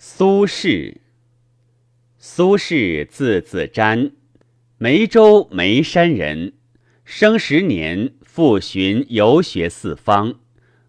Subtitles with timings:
[0.00, 0.98] 苏轼，
[2.18, 4.12] 苏轼字子瞻，
[4.76, 6.52] 梅州眉山人。
[7.04, 10.36] 生十年，父寻游学四方，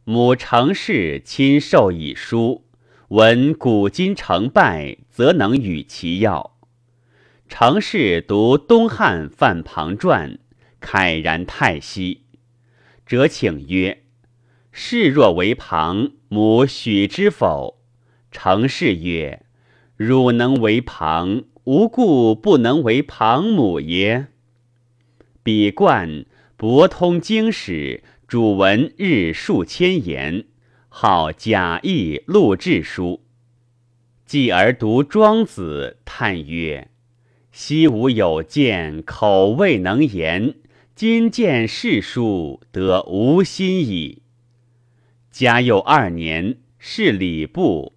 [0.03, 2.67] 母程氏亲授以书。
[3.07, 6.59] 闻古今成败，则能与其要。
[7.47, 10.37] 程氏读东汉范庞传，
[10.79, 12.25] 慨然叹息，
[13.07, 14.03] 辄请曰
[14.71, 17.77] ：“士若为庞，母许之否？”
[18.31, 19.43] 程氏曰
[19.97, 24.27] ：“汝能为庞，无故不能为庞母耶？”
[25.43, 26.25] 比冠
[26.57, 30.45] 博通经史，主文日数千言。
[30.91, 33.21] 好假意录志书，
[34.25, 36.89] 继而读庄子，叹曰
[37.51, 40.55] ：“昔吾有见，口未能言；
[40.95, 44.23] 今见世书，得无心矣。”
[45.31, 47.93] 嘉佑二年，是礼部，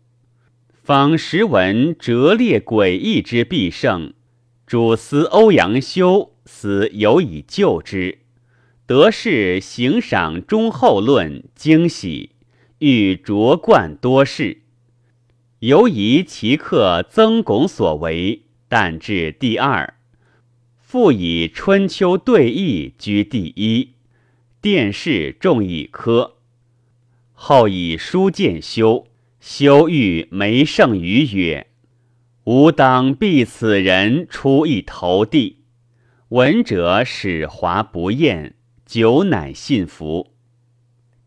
[0.92, 4.12] 方时闻折列诡异之必胜，
[4.66, 8.18] 主司欧阳修思有以救之，
[8.85, 12.32] 得是行赏忠厚论，惊喜。
[12.80, 14.59] 欲卓冠多士，
[15.60, 19.95] 犹疑其客曾巩所为，但至第二。
[20.79, 23.93] 复以春秋对弈居第一，
[24.60, 26.35] 殿试中以科。
[27.32, 29.07] 后以书见修，
[29.43, 31.66] 修欲没胜于曰
[32.46, 35.65] ：“吾当避此人出一头地。”
[36.30, 38.54] 闻者始华不厌，
[38.87, 40.35] 久乃信服。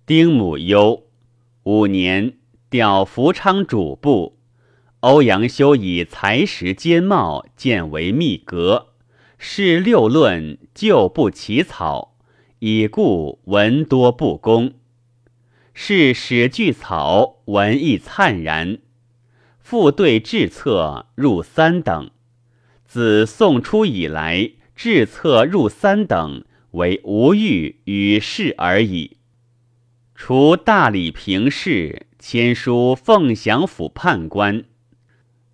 [0.05, 1.07] 丁母忧。
[1.63, 2.37] 五年，
[2.69, 4.39] 调福昌主簿。
[5.01, 8.93] 欧阳修以才识兼茂，见为密阁。
[9.37, 12.15] 是六论，旧不起草，
[12.59, 14.71] 已故文多不公。
[15.77, 18.77] 是史巨草，文艺灿然。
[19.59, 22.09] 复对志策入三等。
[22.85, 29.17] 自宋初以来，志策入三等，为无欲与事而已。
[30.15, 34.63] 除大理平事，迁书凤翔府判官。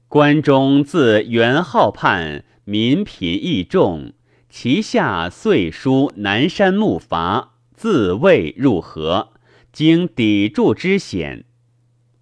[0.07, 4.13] 关中自元号判，民贫役重，
[4.51, 9.29] 其下遂书南山木筏，自谓入河，
[9.71, 11.45] 经砥柱之险，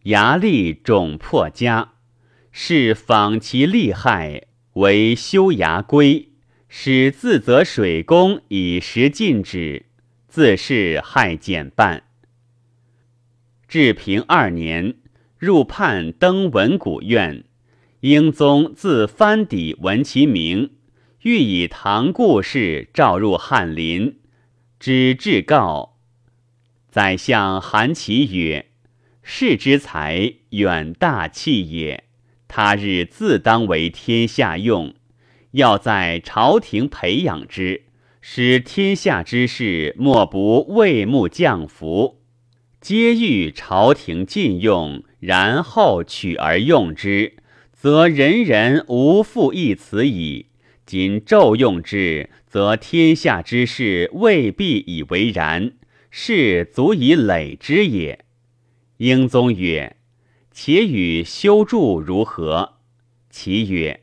[0.04, 1.94] 牙力肿破家，
[2.52, 4.44] 是访其利害，
[4.74, 6.30] 为修牙归，
[6.68, 9.88] 使自责水工以时禁止，
[10.28, 12.04] 自是害减半。
[13.68, 14.98] 至平二年，
[15.40, 17.46] 入判登文古院。
[18.02, 20.72] 英宗自藩邸闻其名，
[21.24, 24.20] 欲以唐故事召入翰林，
[24.80, 25.99] 知至告。
[27.00, 28.66] 宰相韩琦曰
[29.24, 32.04] ：“士之才，远大器也。
[32.50, 34.94] 他日自当为天下用，
[35.52, 37.84] 要在朝廷培养之，
[38.20, 42.20] 使天下之事莫不畏慕降服。”
[42.82, 47.38] 皆欲朝廷禁用，然后取而用之，
[47.72, 50.48] 则人人无复一词矣。
[50.86, 55.72] 今骤用之，则天下之事未必以为然，
[56.12, 58.26] 是足以累之也。
[58.98, 59.98] 英宗曰
[60.52, 62.74] ：“且与修筑如何？”
[63.30, 64.02] 其曰：“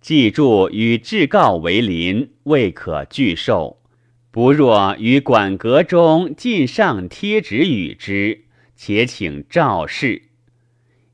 [0.00, 3.82] 既筑与至告为邻，未可拒受。”
[4.30, 8.44] 不若于馆阁中尽上贴纸与之，
[8.76, 10.24] 且请召试。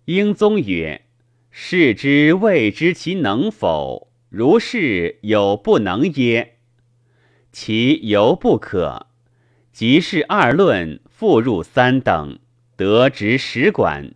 [0.07, 1.03] 英宗曰
[1.53, 4.09] ：“试之未知其能否？
[4.29, 6.57] 如是有不能耶？
[7.53, 9.07] 其犹不可。
[9.73, 12.39] 即是二论复入三等，
[12.77, 14.15] 得执使馆。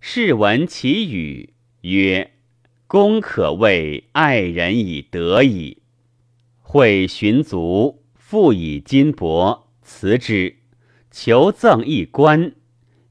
[0.00, 2.32] 试闻其语，曰
[2.86, 5.78] ：‘公可谓爱人以德矣。’
[6.60, 10.56] 会寻族。”复以金帛辞之，
[11.10, 12.52] 求赠一官，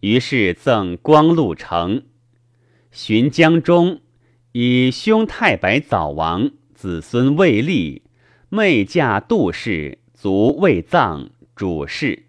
[0.02, 2.04] 于是赠光禄城。
[2.92, 4.02] 寻江中，
[4.52, 8.04] 以兄太白早亡，子孙未立，
[8.50, 12.28] 妹嫁杜氏，卒未葬，主事。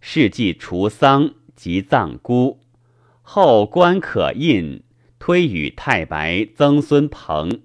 [0.00, 2.60] 事既除丧，即葬孤。
[3.22, 4.82] 后官可印，
[5.18, 7.62] 推与太白曾孙鹏。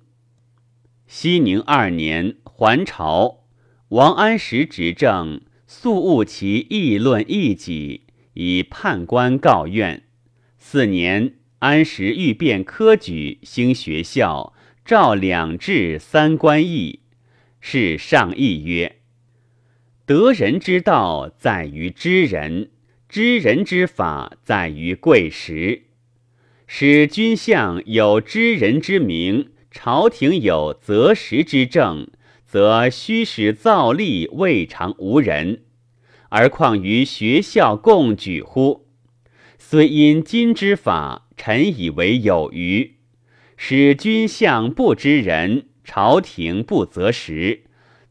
[1.07, 3.45] 熙宁二年还朝。
[3.89, 10.03] 王安石执政，素务其议论异己，以判官告怨。
[10.57, 14.53] 四年，安石欲变科举，兴学校，
[14.83, 17.01] 召两制三官议。
[17.59, 18.97] 是上议曰
[20.05, 22.67] ：“得人之道，在于知人；
[23.07, 25.83] 知人之法，在于贵识。
[26.67, 32.09] 使君相有知人之明，朝廷有择时之政，
[32.45, 35.61] 则虚使造吏未尝无人，
[36.27, 38.89] 而况于学校共举乎？
[39.57, 42.95] 虽因今之法，臣以为有余。
[43.55, 47.62] 使君相不知人，朝廷不择时，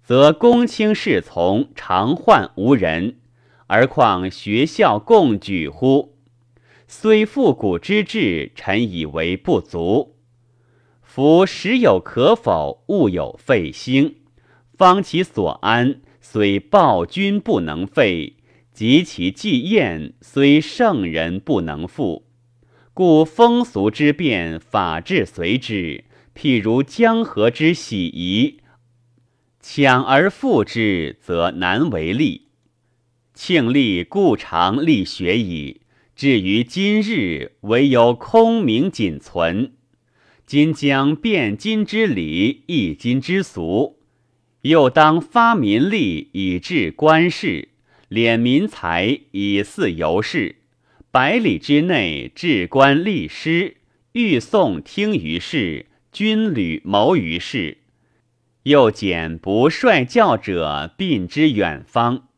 [0.03, 3.17] 则公卿侍从常患无人，
[3.69, 6.17] 而况学校共举乎？
[6.89, 10.17] 虽复古之志，臣以为不足。
[11.01, 14.17] 夫时有可否，物有废兴，
[14.77, 18.35] 方其所安，虽暴君不能废；
[18.73, 22.25] 及其祭宴，虽圣人不能复。
[22.93, 26.05] 故风俗之变，法治随之。
[26.35, 28.59] 譬如江河之洗夷，
[29.63, 32.49] 强而复之，则难为力。
[33.33, 35.83] 庆历故常立学矣。
[36.17, 39.73] 至于今日，唯有空名仅存。
[40.45, 44.01] 今将变今之礼，易今之俗，
[44.63, 47.69] 又当发民力以治官事，
[48.11, 50.57] 敛民财以祀游士。
[51.13, 53.77] 百里之内，置官立师，
[54.13, 57.79] 欲送听于事，军旅谋于事。
[58.65, 62.29] 又简不率教者，并之远方，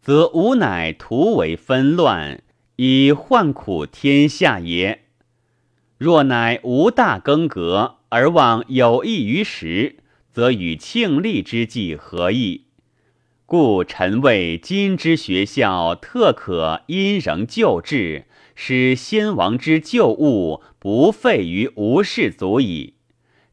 [0.00, 2.42] 则吾乃图为纷乱，
[2.76, 5.04] 以患苦天下也。
[5.96, 9.96] 若乃无大更革，而望有益于时，
[10.30, 12.66] 则与庆历之计何异？
[13.46, 22.94] 故臣谓今之学校，特可因仍旧制，使先王之旧物不废于无事足矣。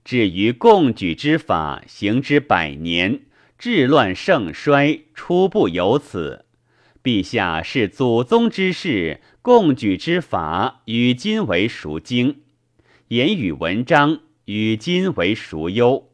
[0.10, 3.20] 至于共举之法，行之百年，
[3.60, 6.46] 治乱盛衰，初不由此。
[7.04, 12.38] 陛下是祖宗之事，共举之法与今为孰精？
[13.10, 16.10] 言语文章与今为孰优？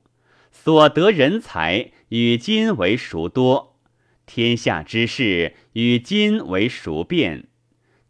[0.52, 3.78] 所得人才与今为孰多？
[4.26, 7.48] 天下之事与今为孰变？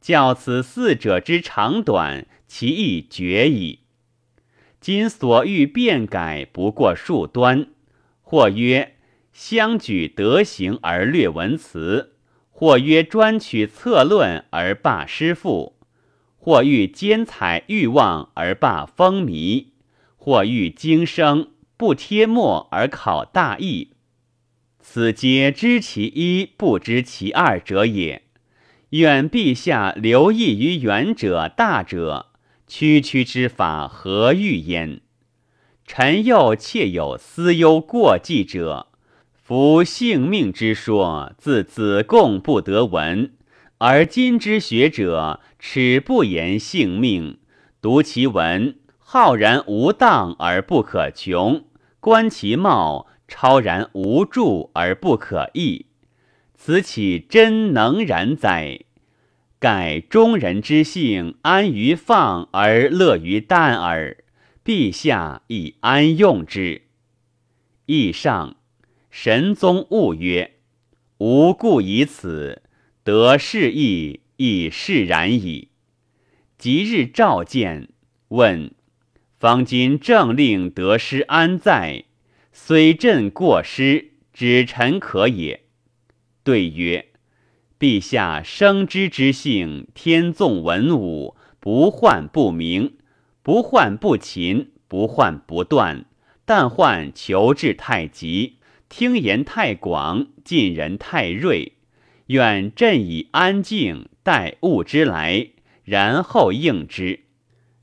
[0.01, 3.81] 较此四者之长短，其意绝矣。
[4.85, 7.69] 今所欲变改，不过数端。
[8.21, 8.97] 或曰
[9.33, 12.09] 相举德行而略文辞；
[12.51, 15.73] 或曰专取策论而罢诗赋；
[16.37, 19.69] 或欲兼采欲望而罢风靡；
[20.17, 23.93] 或欲经生不贴墨而考大义。
[24.79, 28.21] 此皆知其一，不知其二者也。
[28.91, 32.27] 愿陛下留意于远者大者，
[32.67, 35.01] 区区之法何欲焉？
[35.85, 38.87] 臣又窃有私忧过继者。
[39.33, 43.31] 夫性命之说，自子贡不得闻；
[43.77, 47.37] 而今之学者，耻不言性命，
[47.81, 51.63] 读其文，浩然无当而不可穷；
[51.99, 53.07] 观其貌。
[53.27, 55.87] 超然无助而不可议，
[56.53, 58.81] 此岂真能然哉？
[59.59, 64.23] 盖中人之性，安于放而乐于淡耳。
[64.63, 66.83] 陛下亦安用之？
[67.85, 68.57] 义上，
[69.09, 70.55] 神宗悟曰
[71.19, 72.63] ：“吾故以此，
[73.03, 75.69] 得是义，亦释然矣。”
[76.57, 77.89] 即日召见，
[78.29, 78.73] 问
[79.37, 82.05] ：“方今政令得失安在？”
[82.51, 85.65] 虽朕过失，指臣可也。
[86.43, 87.09] 对曰：
[87.79, 92.93] 陛下生之之性，天纵文武，不患不明，
[93.43, 96.05] 不患不勤，不患不断，
[96.45, 101.73] 但患求治太急，听言太广，近人太锐。
[102.27, 105.49] 愿朕以安静待物之来，
[105.83, 107.19] 然后应之。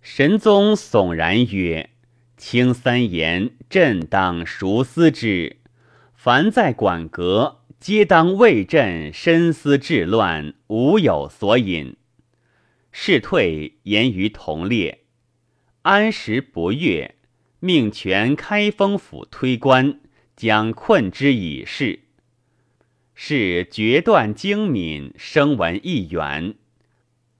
[0.00, 1.90] 神宗悚然曰。
[2.36, 5.58] 卿三言，朕当熟思之。
[6.12, 11.96] 凡在馆阁，皆当为朕深思治乱，无有所隐。
[12.92, 15.00] 事退，言于同列。
[15.82, 17.16] 安时不悦，
[17.58, 19.98] 命权开封府推官，
[20.36, 22.04] 将困之以事。
[23.16, 26.54] 是决断精敏，声闻意远。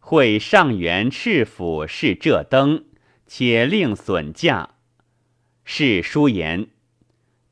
[0.01, 2.87] 会上元赤府是这灯，
[3.29, 4.71] 且令损驾。
[5.65, 6.67] 是书言：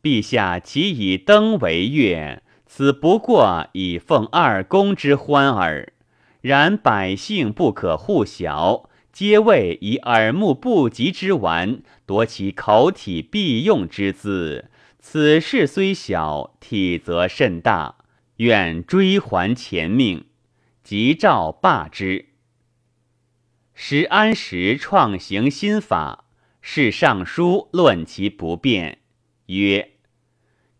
[0.02, 2.42] 陛下即以灯为乐，
[2.72, 5.92] 此不过以奉二公之欢耳。
[6.40, 14.70] 然百姓不可互晓，皆为以耳目不及之玩，夺其口体必用之资。
[15.00, 17.96] 此事虽小，体则甚大。
[18.36, 20.26] 愿追还前命，
[20.84, 22.26] 即诏罢之。
[23.74, 26.26] 时安时创行新法，
[26.62, 28.98] 是尚书论其不便，
[29.46, 29.90] 曰：“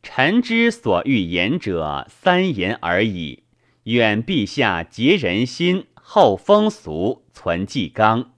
[0.03, 3.45] 臣之所欲言者三言而已。
[3.85, 8.33] 愿陛下结人心，厚风俗，存纪纲。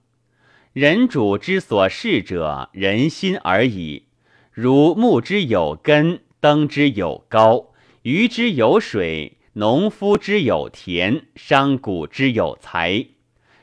[0.73, 4.07] 人主之所事者，人心而已。
[4.51, 7.71] 如木之有根，灯之有高，
[8.03, 13.05] 鱼之有水。”农夫之有田，商贾之有财，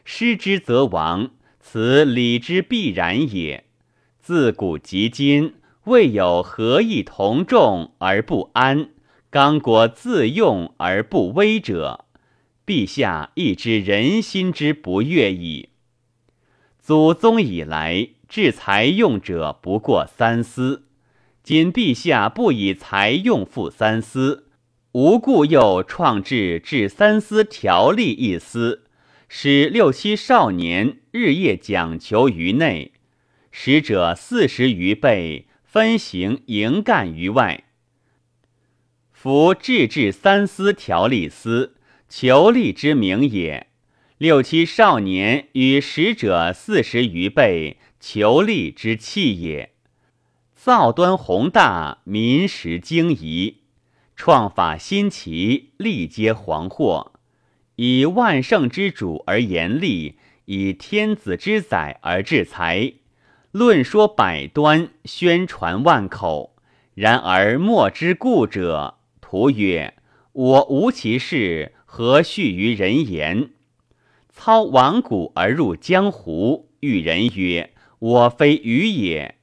[0.04, 3.64] 失之则亡，此礼之必然也。
[4.23, 5.54] 自古及今，
[5.85, 8.91] 未有合意同众而不安，
[9.31, 12.05] 刚果自用而不威者。
[12.67, 15.71] 陛下亦知人心之不悦矣。
[16.79, 20.85] 祖宗以来，治财用者不过三思，
[21.43, 24.49] 今陛下不以财用复三思。
[24.93, 28.85] 无故又创制治三思条例一司，
[29.29, 32.93] 使六七少年日夜讲求于内，
[33.51, 37.62] 使者四十余倍，分行营干于外。
[39.12, 41.77] 夫制治三司条例司，
[42.09, 43.69] 求利之名也；
[44.19, 49.71] 六七少年与使者四十余倍，求利之器也。
[50.57, 53.59] 造端宏大，民时惊疑。
[54.17, 57.12] 创法新奇，历皆惶惑；
[57.77, 62.95] 以万圣之主而言利，以天子之宰而治财，
[63.52, 66.54] 论说百端，宣传万口。
[66.95, 69.95] 然而莫之故者，徒曰
[70.30, 73.50] ：“我无其事，何恤于人言？”
[74.30, 79.35] 操亡古而入江湖，遇人曰：“我非鱼也。”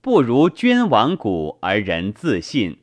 [0.00, 2.78] 不如捐亡古而人自信。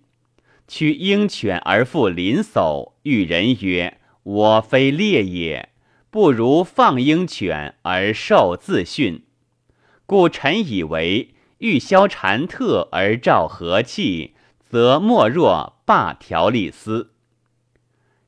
[0.67, 5.69] 取鹰犬而复林叟，遇人曰：“我非猎也。”
[6.11, 9.23] 不如放鹰犬而受自训。
[10.05, 17.11] 故臣以为，欲消禅特而照和气，则莫若罢条立司。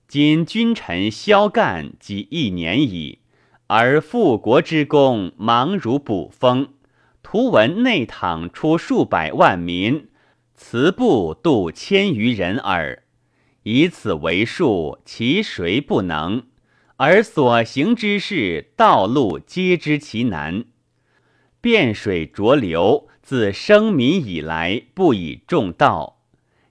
[0.08, 3.20] 今君臣萧干即一年矣，
[3.68, 6.70] 而复国之功忙如捕风。
[7.22, 10.08] 图闻内躺出数百万民。
[10.58, 13.04] 辞部度千余人耳，
[13.64, 16.44] 以此为数，其谁不能？
[16.96, 20.64] 而所行之事，道路皆知其难。
[21.66, 26.22] 汴水浊流，自生民以来，不以重道。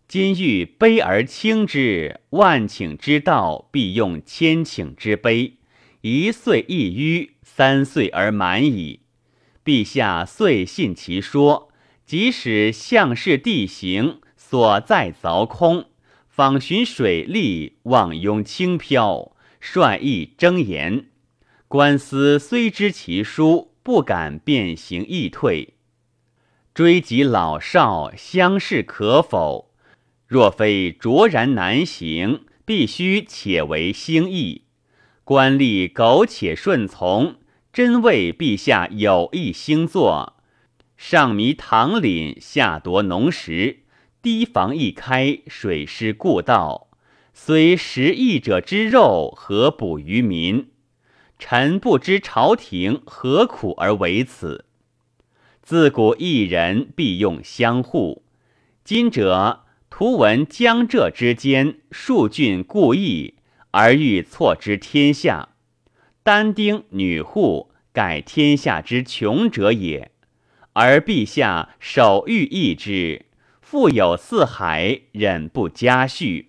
[0.06, 5.54] 今欲卑而轻之，万顷之道，必用千顷之卑。
[6.02, 9.00] 一岁一淤，三岁而满矣。
[9.64, 11.72] 陛下遂信其说。
[12.06, 15.86] 即使向氏地形，所在凿空，
[16.28, 21.06] 访寻水利，望拥轻飘，率意争言。
[21.66, 25.74] 官司虽知其书，不敢变形易退。
[26.72, 29.70] 追及老少，相视可否？
[30.26, 34.62] 若非卓然难行，必须且为兴义。
[35.22, 37.36] 官吏苟且顺从，
[37.72, 40.36] 真为陛下有意兴作。
[40.96, 43.80] 上弥唐岭，下夺农时，
[44.22, 46.88] 堤防一开，水师故道。
[47.34, 50.70] 虽食役者之肉，何补于民？
[51.46, 54.64] 臣不知朝廷何苦而为此。
[55.62, 58.22] 自古一人必用相互，
[58.82, 63.34] 今者图闻江浙之间数郡故意，
[63.72, 65.50] 而欲错之天下。
[66.22, 70.12] 单丁女户，盖天下之穷者也。
[70.72, 73.26] 而陛下首欲益之，
[73.60, 76.46] 富有四海，忍不加恤。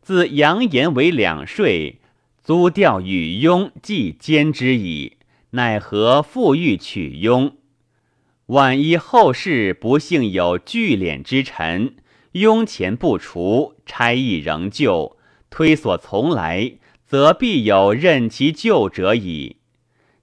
[0.00, 2.00] 自扬言为两税，
[2.48, 5.18] 租调与庸，既兼之矣。
[5.50, 7.52] 奈何复欲取庸？
[8.46, 11.96] 万一后世不幸有聚敛之臣，
[12.32, 15.18] 庸钱不除，差役仍旧，
[15.50, 19.56] 推所从来，则必有任其旧者矣。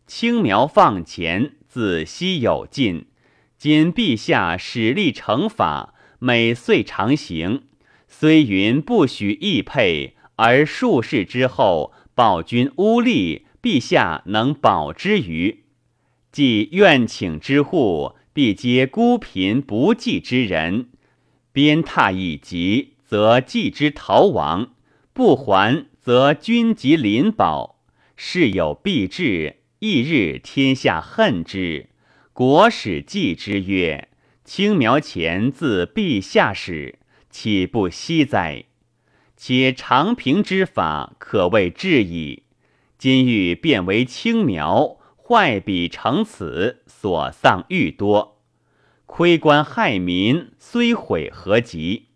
[0.07, 3.05] 轻苗放前，子息有尽。
[3.55, 7.65] 今陛下使力惩法，每岁常行。
[8.07, 15.65] 虽云不许易配，而数世之后，暴君污吏，陛下能保之于？
[16.31, 20.87] 即愿请之户，必皆孤贫不济之人。
[21.51, 24.71] 鞭挞一急，则继之逃亡；
[25.13, 27.81] 不还，则君及临保。
[28.15, 31.89] 事有必至，翌日天下恨之。
[32.31, 34.07] 国史记之曰
[34.45, 38.65] ：“青苗前自陛下始，岂不惜哉？
[39.47, 42.45] 且长平之法，可谓至矣。
[42.97, 48.41] 今欲变为青苗，坏彼成此，所丧愈多。
[49.05, 52.07] 亏官害民，虽毁何及？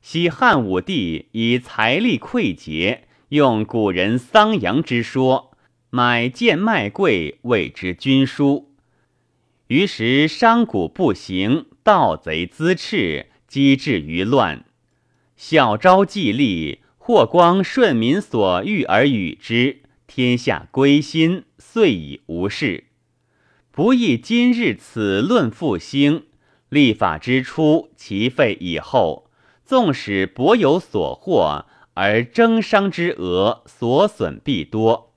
[0.00, 5.50] 昔汉武帝以财力匮竭，用古人桑阳之说，
[5.90, 8.70] 买贱卖贵，谓之军书。
[9.66, 14.64] 于时商贾不行，盗贼滋炽，机智于乱。
[15.36, 22.84] 小昭既立，霍光顺民所欲而与之，天下归心，遂已无事。
[23.70, 26.24] 不亦今日此论复兴，
[26.70, 29.30] 立法之初，其废以后，
[29.62, 35.12] 纵使博有所获，而征商之额所损必多。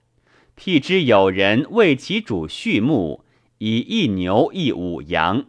[0.57, 3.23] 譬之有人为其主畜牧，
[3.59, 5.45] 以一牛一五羊，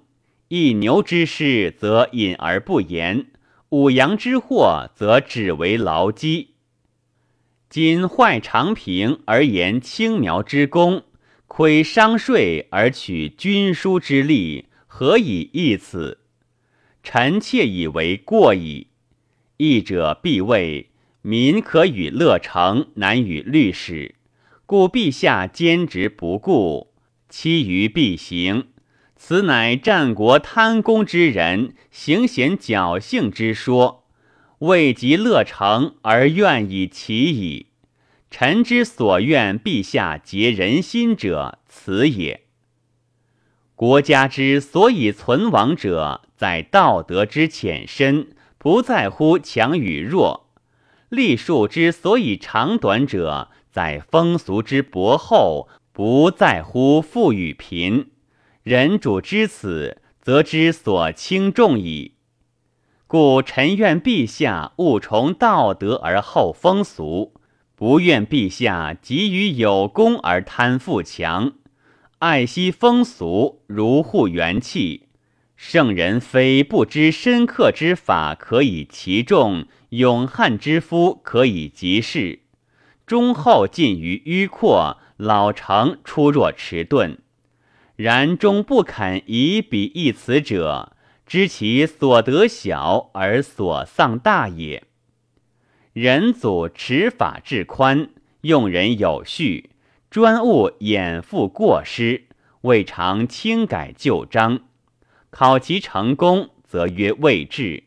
[0.47, 3.27] 一牛之事，则隐而不言。
[3.71, 6.55] 五羊之祸，则只为劳机。
[7.69, 11.05] 今坏长平而言轻苗之功，
[11.47, 16.19] 亏商税而取军书之利，何以易此？
[17.05, 18.89] 臣妾以为过矣。
[19.59, 20.91] 义者必谓
[21.23, 24.17] 民可与乐成，难与律使，
[24.67, 26.93] 故陛下兼职不顾，
[27.29, 28.67] 其余必行。
[29.23, 34.05] 此乃战国贪功之人行险侥幸之说，
[34.61, 37.67] 未及乐成而愿以其矣。
[38.31, 42.45] 臣之所愿，陛下结人心者，此也。
[43.77, 50.47] 国家之所以存亡者，在道德之浅深，不在乎强与弱；
[51.11, 58.07] 历数之所以长短者，在风俗之薄厚，不在乎富与贫。
[58.71, 62.15] 人主知此，则知所轻重矣。
[63.09, 67.35] 故臣愿陛下务崇道德而后风俗，
[67.75, 71.55] 不愿陛下急于有功而贪富强。
[72.21, 75.09] 爱惜风俗，如护元气。
[75.57, 82.43] 圣人非不知深刻之法可以其众，勇悍之夫可以及事。
[83.05, 87.19] 忠厚近于迂阔，老成出若迟钝。
[88.01, 94.85] 然终不肯以彼易此者，知其所得小而所丧大也。
[95.93, 98.09] 人祖持法至宽，
[98.41, 99.73] 用人有序，
[100.09, 102.25] 专务掩覆过失，
[102.63, 104.61] 未尝轻改旧章。
[105.29, 107.83] 考其成功，则曰未至；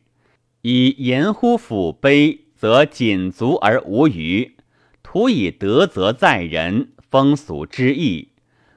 [0.61, 4.55] 以严乎抚卑，则仅足而无余。
[5.01, 8.27] 徒以德则在人，风俗之义。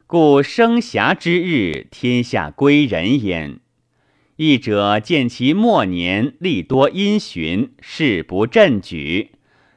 [0.08, 3.58] 故生遐之日，天下归仁焉。
[4.36, 9.32] 义者见其末年力多因循，事不振举，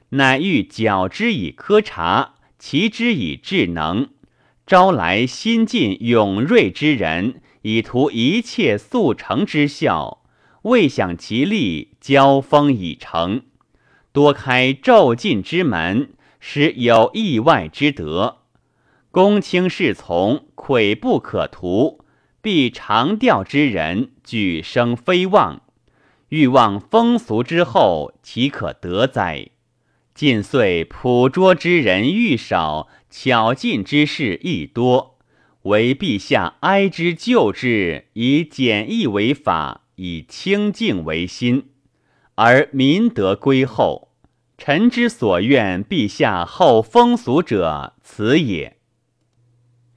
[0.09, 4.09] 乃欲矫之以科察，齐之以智能，
[4.67, 10.21] 招来新进勇锐之人，以图一切速成之效。
[10.61, 13.41] 未享其利，交锋已成，
[14.11, 18.38] 多开骤进之门，使有意外之德。
[19.11, 22.05] 公卿侍从，跬不可图；
[22.43, 25.63] 必长调之人，举声非望。
[26.27, 29.49] 欲望风俗之后，岂可得哉？
[30.13, 35.17] 近岁捕捉之人愈少，巧进之事亦多。
[35.63, 41.69] 唯陛下哀之救之，以简易为法，以清净为心，
[42.35, 44.09] 而民德归厚。
[44.57, 48.78] 臣之所愿，陛下厚风俗者，此也。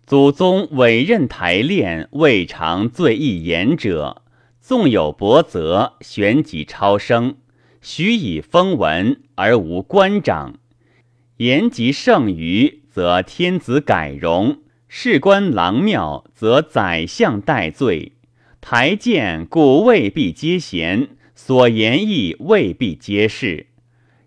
[0.04, 4.22] 祖宗委任台练，未尝最易言者。
[4.60, 7.36] 纵有薄责，旋即超升，
[7.80, 10.58] 许以封文而无官长。
[11.38, 18.12] 言及剩余，则天子改容；事官郎庙，则宰相代罪。
[18.60, 23.66] 台谏故未必皆贤，所言亦未必皆是。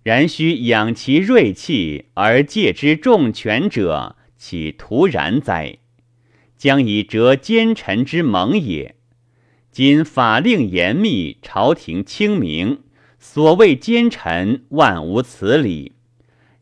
[0.03, 4.17] 然须养其锐气，而借之重权者。
[4.47, 5.79] 岂徒然哉？
[6.55, 8.93] 将以折奸臣之盟也。
[9.71, 12.83] 今法令严密，朝廷清明，
[13.17, 15.93] 所谓奸臣，万无此理。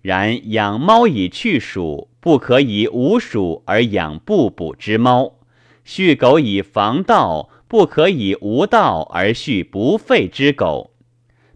[0.02, 5.39] 然养猫以去鼠，不可以无鼠而养不捕之猫；
[5.84, 10.91] 畜狗以防盗，不可以无盗而畜不废之狗。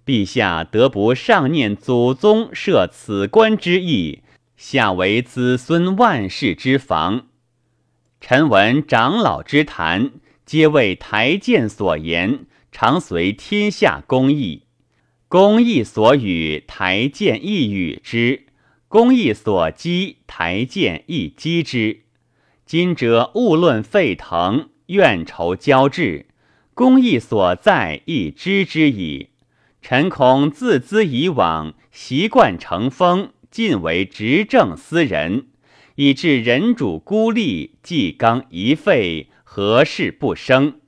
[0.06, 4.24] 陛下得不上念祖宗设此官之意？
[4.58, 7.28] 下为子孙万世之防。
[8.20, 10.14] 臣闻长老之谈，
[10.48, 14.64] 皆为台谏所言，常随天下公义。
[15.28, 18.46] 公义所与，台谏亦与之；
[18.88, 22.02] 公义所讥，台谏亦讥之。
[22.66, 26.26] 今者勿论沸腾，怨仇交织，
[26.74, 29.30] 公义所在，亦知之矣。
[29.84, 35.48] 臣恐自兹以往，习惯成风，尽为执政私人，
[35.96, 40.80] 以致人主孤立，纪纲遗废，何事不生？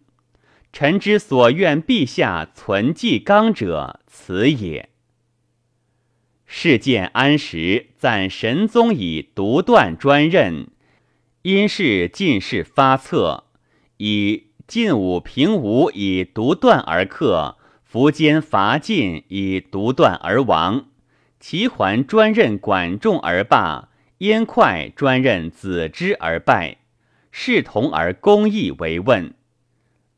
[0.71, 4.89] 臣之所愿，陛下存纪纲者，此也。
[6.45, 10.67] 事见安时，赞神宗以独断专任，
[11.43, 13.45] 因是进士发策，
[13.97, 17.57] 以晋武平吴以独断而克，
[17.91, 20.85] 苻坚伐晋以独断而亡，
[21.39, 26.77] 齐桓专任管仲而罢，燕哙专任子之而败，
[27.31, 29.33] 视同而公义为问。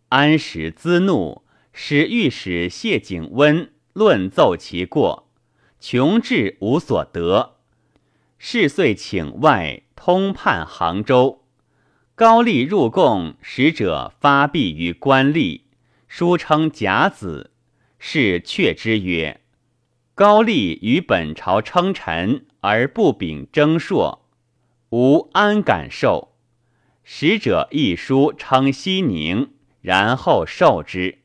[0.10, 5.30] 安史滋怒，使御史谢景温论奏其过，
[5.80, 7.58] 穷至无所得。
[8.40, 11.44] 是遂请外通判杭州。
[12.16, 15.62] 高丽入贡，使者发币于官吏，
[16.08, 17.52] 书称甲子，
[18.00, 19.41] 是却之曰
[20.22, 24.24] ：“高丽与本朝称臣而不秉征硕，
[24.92, 26.36] 吾安敢受？”
[27.04, 29.54] 使者一书称西宁。
[29.82, 31.18] 然后受之。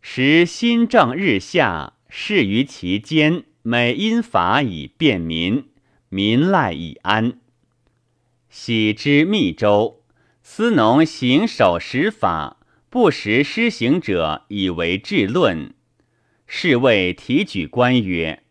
[0.00, 5.68] 时新政日下，事于其间，每因法以便民，
[6.08, 7.38] 民赖以安。
[8.48, 10.02] 喜之密州，
[10.42, 12.56] 司农行守时法，
[12.90, 15.72] 不时施行者，以为治论。
[16.54, 18.42] 是谓提举官曰：“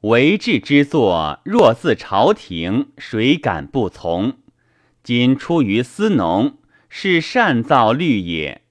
[0.00, 4.38] 为治之作，若自朝廷，谁敢不从？
[5.02, 6.56] 今出于司农。”
[6.88, 8.62] 是善造律也。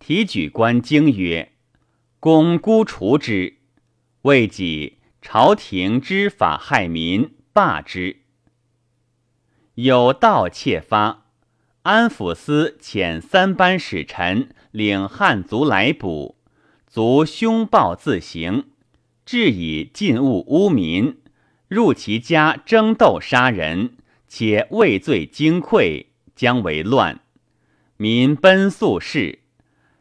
[0.00, 1.52] 提举官经曰
[2.18, 3.58] ：“公孤除之，
[4.22, 8.22] 未己朝廷知法害民，罢之。”
[9.74, 11.26] 有盗窃发，
[11.82, 16.35] 安抚司遣三班使臣领汉族来捕，
[16.86, 18.64] 卒凶暴自行，
[19.24, 21.18] 致以禁物污民，
[21.68, 23.96] 入其家争斗杀人，
[24.28, 27.20] 且畏罪惊溃，将为乱。
[27.96, 29.40] 民奔速事，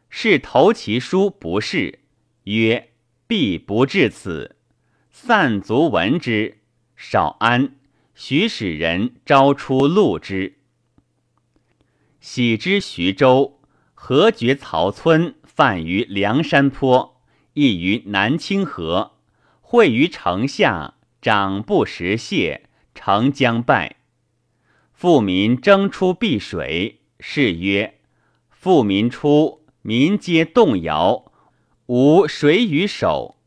[0.09, 1.99] 是投其书不是，
[2.43, 2.91] 曰
[3.27, 4.55] ：“必不至此。”
[5.11, 6.59] 散卒闻之，
[6.95, 7.75] 少安，
[8.13, 10.57] 许使人招出录之。
[12.19, 13.59] 喜之徐州，
[13.93, 17.21] 何绝曹村犯于梁山坡，
[17.53, 19.13] 亦于南清河，
[19.61, 22.63] 会于城下，长不识谢，
[22.93, 23.95] 城将败。
[24.91, 26.99] 富民争出避水。
[27.21, 27.99] 是曰：
[28.49, 31.31] 富民出，民皆动摇，
[31.85, 33.37] 无水与守。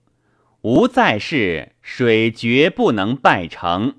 [0.62, 3.97] 吾在世，水绝不能败城，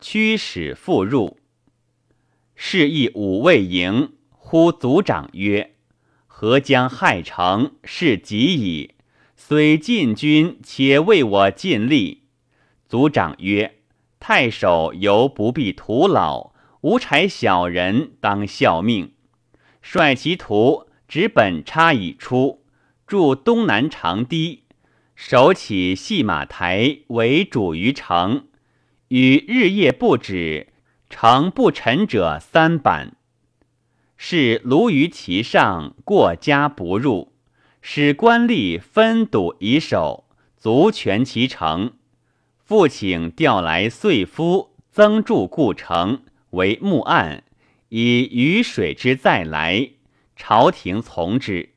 [0.00, 1.36] 驱使复入。
[2.54, 5.74] 是亦五位营，呼族长曰
[6.40, 7.72] ：“何将害城？
[7.84, 8.94] 是己矣。
[9.36, 12.22] 虽晋军，且为我尽力。”
[12.88, 13.80] 族长曰
[14.18, 19.12] ：“太守犹不必徒劳，无才小人当效命。”
[19.82, 22.64] 率其徒执本差已出，
[23.06, 24.62] 驻东南长堤，
[25.14, 28.46] 守起戏马台，为主于城，
[29.08, 30.68] 与日夜不止，
[31.10, 33.18] 城不沉者三板。
[34.22, 37.32] 是卢于其上，过家不入，
[37.80, 40.26] 使官吏分堵以守，
[40.58, 41.92] 足全其城。
[42.62, 47.44] 复请调来岁夫，增筑故城为木案。
[47.88, 49.88] 以雨水之再来，
[50.36, 51.70] 朝廷从之。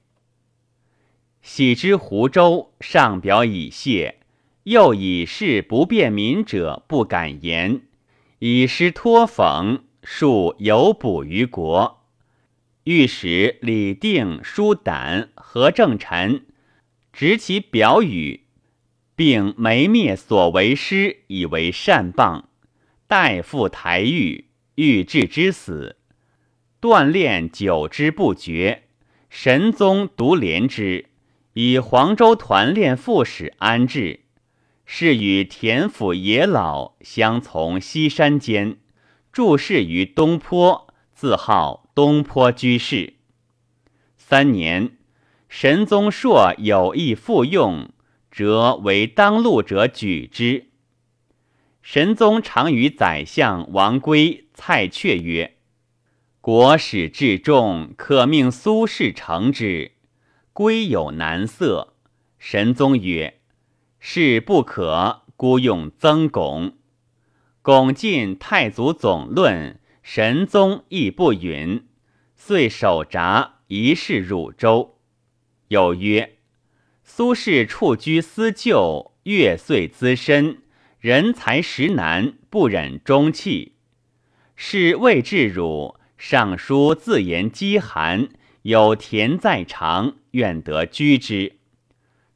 [1.41, 4.17] 喜之湖州，上表以谢，
[4.63, 7.83] 又以事不便民者不敢言，
[8.39, 12.02] 以师托讽，数有补于国。
[12.85, 16.45] 御史李定、舒胆、何正臣
[17.13, 18.41] 执其表语，
[19.15, 22.43] 并没灭所为师，以为善谤，
[23.07, 25.95] 代复台狱，欲置之死。
[26.81, 28.83] 锻炼久之不绝，
[29.29, 31.05] 神宗独怜之，
[31.53, 34.25] 以黄州团练副使安置，
[34.85, 38.75] 是与田府野老相从西山间，
[39.31, 40.92] 住事于东坡，
[41.23, 43.13] 自号东坡居士。
[44.17, 44.97] 三年，
[45.47, 47.93] 神宗朔有意复用，
[48.29, 50.71] 则为当路者举之。
[51.81, 55.55] 神宗常与宰相王圭、蔡确曰。
[56.41, 59.93] 国史至重，可命苏轼成之。
[60.51, 61.93] 归有难色。
[62.37, 63.39] 神宗曰
[63.97, 66.73] ：“是不可，孤用曾巩。
[67.61, 71.87] 巩进太祖总论，神宗亦不允，
[72.35, 74.99] 遂守札一事汝州。
[75.69, 76.37] 有曰：
[77.03, 80.61] 苏轼处居思旧，月岁资深，
[80.99, 83.75] 人才实难，不忍终弃。
[84.57, 88.27] 是未至汝，上书自言饥寒，
[88.63, 91.59] 有田在长，愿得居之。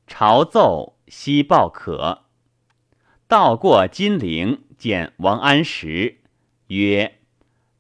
[0.07, 2.23] 朝奏，悉报可。
[3.27, 6.19] 道过金陵，见王安石，
[6.67, 7.16] 曰：“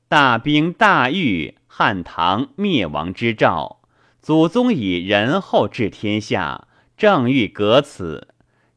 [0.09, 3.81] 大兵大狱，汉唐灭亡之兆。
[4.21, 8.29] 祖宗以仁厚治天下，正欲革此。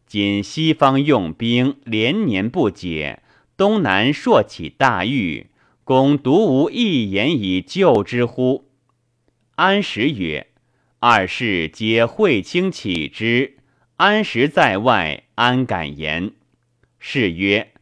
[0.06, 3.22] 今西方用兵连年不解，
[3.56, 5.46] 东南朔起大狱。”
[5.84, 8.68] 公独无一言以救之乎？
[9.56, 10.48] 安石曰
[11.00, 13.56] ：“二世皆会卿启之，
[13.96, 16.32] 安石在外，安敢言？”
[17.00, 17.72] 是曰：“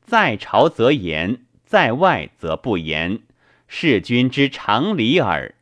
[0.00, 3.20] 在朝则言，在外则不言。
[3.68, 5.54] 事君之常理耳。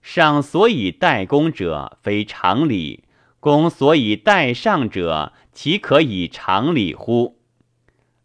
[0.00, 3.02] 上所以待公者，非常理；
[3.40, 7.40] 公所以待上者，岂可以常理乎？”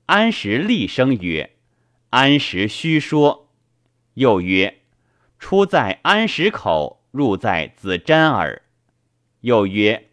[0.06, 1.54] 安石厉声曰。
[2.12, 3.50] 安石虚说，
[4.14, 4.82] 又曰
[5.40, 8.62] ：“出在安石口，入在子瞻耳。”
[9.42, 10.10] 又曰：“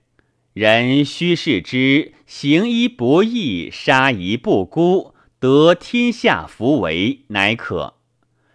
[0.54, 7.94] 人须视之，行一不义，杀一不孤，得天下弗为，乃可。”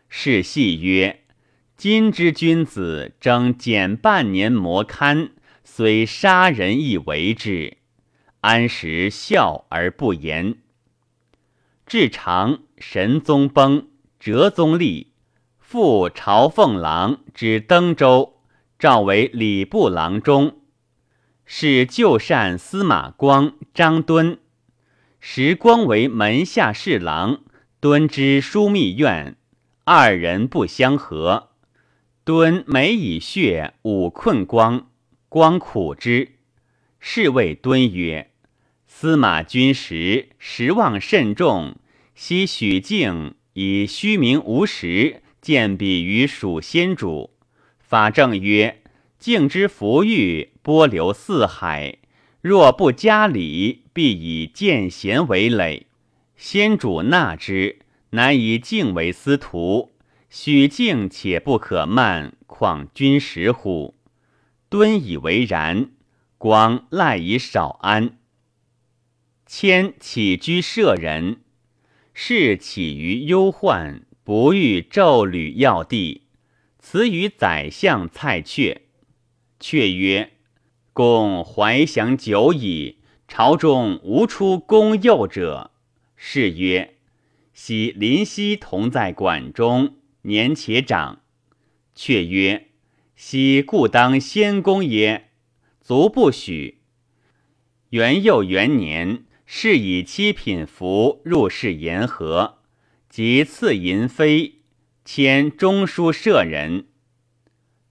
[0.10, 1.24] 是戏曰
[1.78, 5.32] ：“今之君子，争减半年磨堪，
[5.64, 7.78] 虽杀人亦为之。”
[8.42, 10.58] 安时笑而不言。
[11.86, 12.60] 至长。
[12.86, 13.88] 神宗崩，
[14.20, 15.14] 哲宗立，
[15.58, 18.42] 复朝奉郎之登州，
[18.78, 20.60] 召为礼部郎中，
[21.46, 24.38] 是旧善司马光、张敦。
[25.26, 27.44] 时光为门下侍郎，
[27.80, 29.38] 敦之枢密院，
[29.86, 31.52] 二人不相合。
[32.26, 34.90] 敦每以血侮困光，
[35.30, 36.34] 光苦之。
[37.00, 38.32] 是谓敦曰
[38.86, 41.78] ：“司马君时实望甚重。”
[42.14, 47.32] 昔许敬以虚名无实，见比于蜀先主。
[47.80, 48.82] 法正曰
[49.18, 52.00] ：“敬之福裕，波流四海。
[52.42, 55.88] 若不加礼，必以见贤为累。
[56.36, 57.80] 先主纳之，
[58.10, 59.94] 乃以敬为司徒。
[60.30, 63.96] 许敬且不可慢，况君实乎？”
[64.68, 65.92] 敦以为然。
[66.40, 68.18] 光赖以少安。
[69.46, 71.42] 迁起居舍人。
[72.14, 76.24] 是起于忧患，不欲骤履要地。
[76.80, 78.80] 辞与宰相蔡阙，
[79.60, 80.34] 阙曰
[80.92, 82.98] ：“公怀享久矣，
[83.36, 85.72] 朝中无出公幼者。”
[86.16, 86.98] 是曰
[87.52, 91.24] ：“昔林夕同在馆中，年且长。”
[91.96, 92.68] 却曰
[93.18, 95.32] ：“昔故当先公也，
[95.82, 96.82] 卒不许。”
[97.90, 99.24] 元佑元年。
[99.46, 102.60] 是以七品服入仕言和，
[103.10, 104.62] 即赐银妃，
[105.06, 106.88] 迁中书舍人。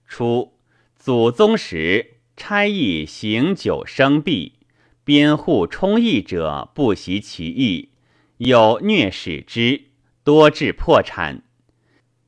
[0.05, 0.57] 初，
[0.97, 4.52] 祖宗时差役行酒生弊，
[5.03, 7.89] 边户充役者不习其意，
[8.37, 9.85] 有虐使之，
[10.23, 11.43] 多致破产。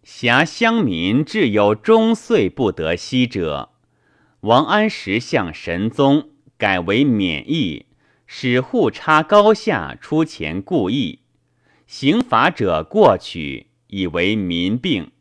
[0.04, 3.70] 辖乡民至有终岁不得息者。
[4.42, 7.86] 王安石向神宗，改为免役。
[8.28, 11.20] 使户差高下出钱故意，
[11.86, 15.12] 刑罚者过取，以为民病。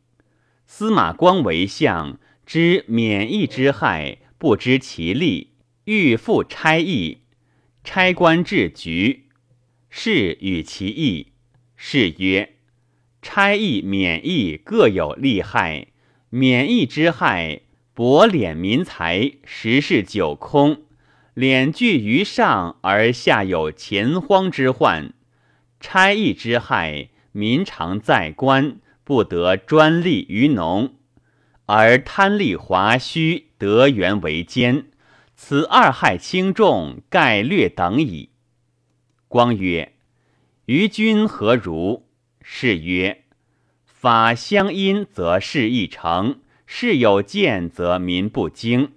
[0.67, 5.51] 司马光为相，知免役之害，不知其利，
[5.85, 7.19] 欲复差役。
[7.85, 9.27] 差官至局，
[9.91, 11.33] 是与其意。
[11.77, 12.55] 是曰：
[13.21, 15.89] 差役免役各有利害，
[16.31, 17.61] 免役之害，
[17.93, 20.83] 薄敛民财，实是久空。
[21.37, 25.11] 敛聚于上，而下有钱荒之患；
[25.79, 30.95] 差役之害，民常在官，不得专利于农，
[31.67, 34.87] 而贪利华胥，得源为奸。
[35.47, 38.31] 此二害轻重，概略等矣。
[39.29, 39.93] 光曰
[40.65, 42.09] ：“于君何如？”
[42.41, 43.25] 是曰
[43.85, 48.93] ：“法相因，则事易成；事有见，则民不惊。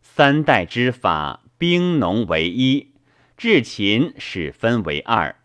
[0.00, 2.94] 三代之法。”兵农为一，
[3.36, 5.36] 至秦始分为二。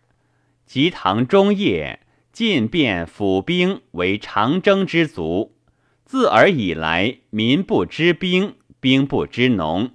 [0.66, 2.00] 及唐中叶，
[2.32, 5.54] 晋变府兵为长征之卒。
[6.04, 9.92] 自尔以来，民不知兵，兵不知农。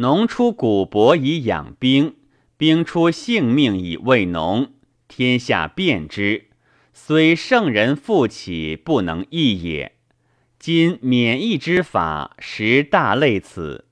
[0.00, 2.14] 农出谷帛以养兵，
[2.56, 4.72] 兵出性命以慰农。
[5.08, 6.46] 天下变之，
[6.94, 9.96] 虽圣人复起，不能易也。
[10.58, 13.84] 今免疫之法，实大类此。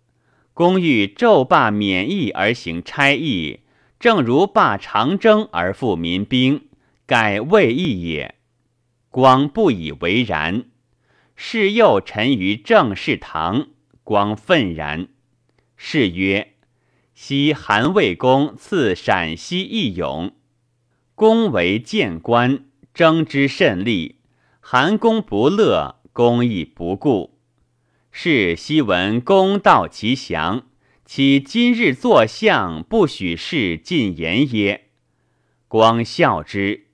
[0.54, 3.60] 公欲纣罢免疫而行差役，
[4.00, 6.68] 正如罢长征而复民兵，
[7.04, 8.36] 改未易也。
[9.10, 10.64] 光不以为然。
[11.36, 13.68] 是又臣于正事堂，
[14.02, 15.08] 光愤然。
[15.78, 16.56] 是曰：
[17.14, 20.34] 昔韩魏公赐陕西义勇，
[21.14, 24.16] 公为谏官，争之甚利。
[24.60, 25.94] 韩公不乐。
[26.10, 27.38] 公亦不顾，
[28.10, 30.66] 是昔闻公道其祥，
[31.04, 34.88] 岂今日坐相不许事进言耶？
[35.68, 36.88] 光笑之，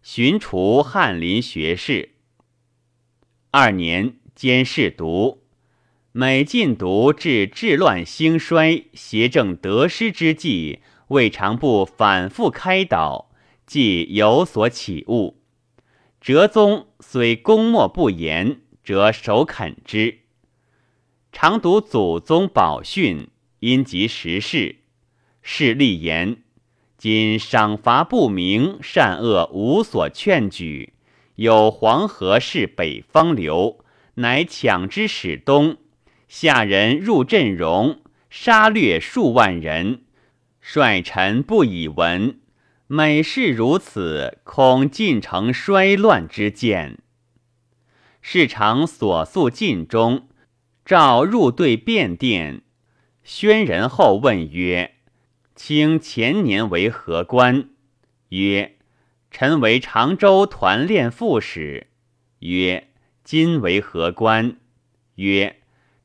[0.00, 2.10] 寻除翰林学士。
[3.50, 5.42] 二年，兼侍读，
[6.12, 13.30] 每进读至治乱兴衰、邪正得失之际，未尝不反复开导，
[13.66, 15.42] 即有所启悟。
[16.20, 18.60] 哲宗虽功莫不言。
[18.88, 20.20] 则首肯之。
[21.30, 23.28] 常读祖宗宝训，
[23.60, 24.76] 因及时事，
[25.42, 26.38] 是立言：
[26.96, 30.94] 今赏罚不明，善恶无所劝举。
[31.34, 35.76] 有黄河是北方流，乃抢之始东。
[36.28, 40.02] 下人入阵容，杀掠数万人，
[40.60, 42.38] 率臣不以闻。
[42.86, 46.98] 每事如此，恐进城衰乱之见。
[48.20, 50.28] 事常所诉尽中，
[50.84, 52.62] 召入对便殿。
[53.22, 54.96] 宣仁后问曰
[55.56, 57.70] ：“卿前年为何官？”
[58.30, 58.76] 曰
[59.30, 61.86] ：“臣为常州团练副使。”
[62.40, 62.88] 曰
[63.24, 64.56] ：“今为何官？”
[65.16, 65.56] 曰：“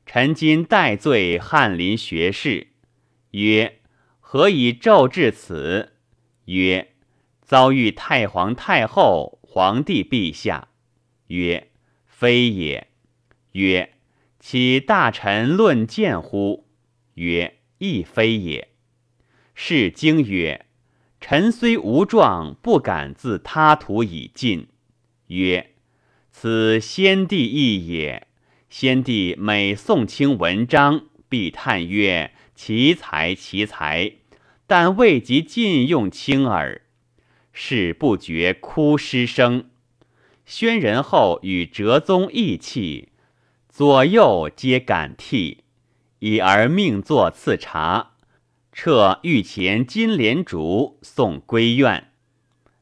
[0.06, 2.68] 臣今代罪翰林学士。”
[3.32, 3.80] 曰
[4.20, 5.92] ：“何以骤至此？”
[6.46, 6.92] 曰
[7.42, 10.68] ：“遭遇太皇太后、皇帝陛下。”
[11.28, 11.68] 曰。
[12.16, 12.86] 非也。
[13.52, 13.94] 曰：
[14.38, 16.68] 岂大臣论谏乎？
[17.14, 18.68] 曰：亦非也。
[19.52, 20.64] 是经曰：
[21.20, 24.68] 臣虽无状，不敢自他途以进。
[25.26, 25.74] 曰：
[26.30, 28.28] 此先帝意也。
[28.76, 34.14] 先帝每诵清文章，必叹曰：奇才，奇才！
[34.66, 36.82] 但未及尽用清耳。
[37.52, 39.70] 是不觉哭失声。
[40.44, 43.10] 宣仁后与哲宗义气，
[43.68, 45.58] 左右皆感涕，
[46.18, 48.14] 已而命作赐茶，
[48.72, 52.10] 撤御前金莲烛，送归院。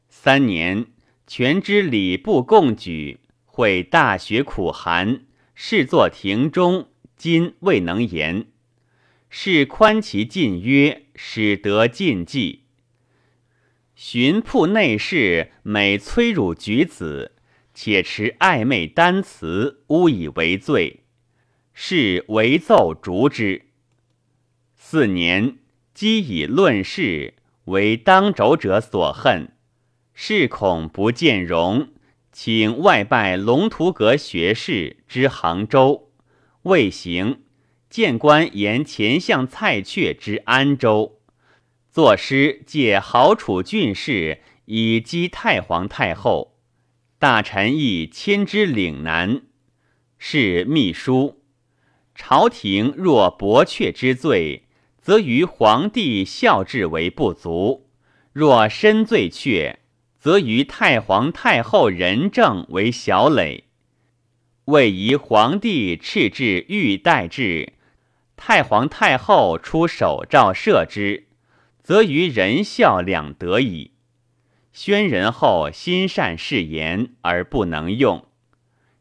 [0.09, 0.87] 三年，
[1.27, 5.25] 全知礼部贡举，会大学苦寒，
[5.65, 8.47] 侍作庭中，今未能言。
[9.29, 12.63] 是宽其禁曰，使得禁忌。
[13.95, 17.31] 寻铺内侍，每催辱举子。
[17.73, 21.05] 且持暧昧单词，诬以为罪，
[21.71, 23.67] 是为奏逐之。
[24.75, 25.59] 四年，
[25.93, 29.53] 积以论事，为当轴者所恨，
[30.13, 31.92] 是恐不见容，
[32.33, 36.09] 请外拜龙图阁学士之杭州，
[36.63, 37.43] 未行。
[37.91, 41.19] 谏官言前相蔡确之安州，
[41.91, 46.57] 作诗借好楚郡士，以击太皇太后。
[47.19, 49.43] 大臣亦迁之岭南，
[50.17, 51.43] 是秘书。
[52.15, 54.63] 朝廷若薄却之罪，
[54.99, 57.85] 则于皇帝孝治为不足；
[58.31, 59.79] 若深罪却，
[60.23, 63.65] 则于太皇太后仁政为小累。
[64.63, 67.73] 位宜皇帝敕制御代制，
[68.37, 71.27] 太皇太后出手诏赦之，
[71.81, 73.91] 则于仁孝两得矣。
[74.71, 78.25] 宣仁后心善事言而不能用，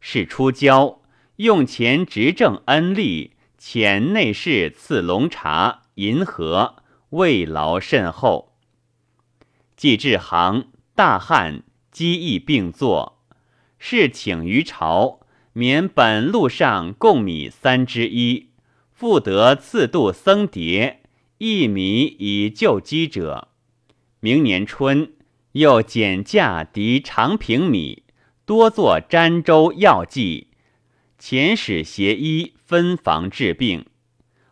[0.01, 1.03] 是出郊
[1.37, 8.57] 用钱执政恩利，遣内侍赐龙茶银盒，慰劳甚厚。
[9.77, 13.19] 既至行，大汉机义并作，
[13.79, 15.21] 是请于朝，
[15.53, 18.51] 免本路上贡米三之一，
[18.93, 20.97] 复得次度僧牒，
[21.39, 23.49] 一米以救饥者。
[24.21, 25.13] 明年春。
[25.53, 28.05] 又减价敌长平米，
[28.47, 30.49] 多作詹州药剂，
[31.21, 33.85] 遣使携医分房治病，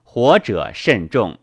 [0.03, 1.39] 活者甚众。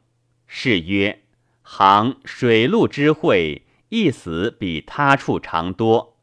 [0.45, 1.24] 是曰：
[1.64, 6.17] 行水陆之会，一死比他处长多。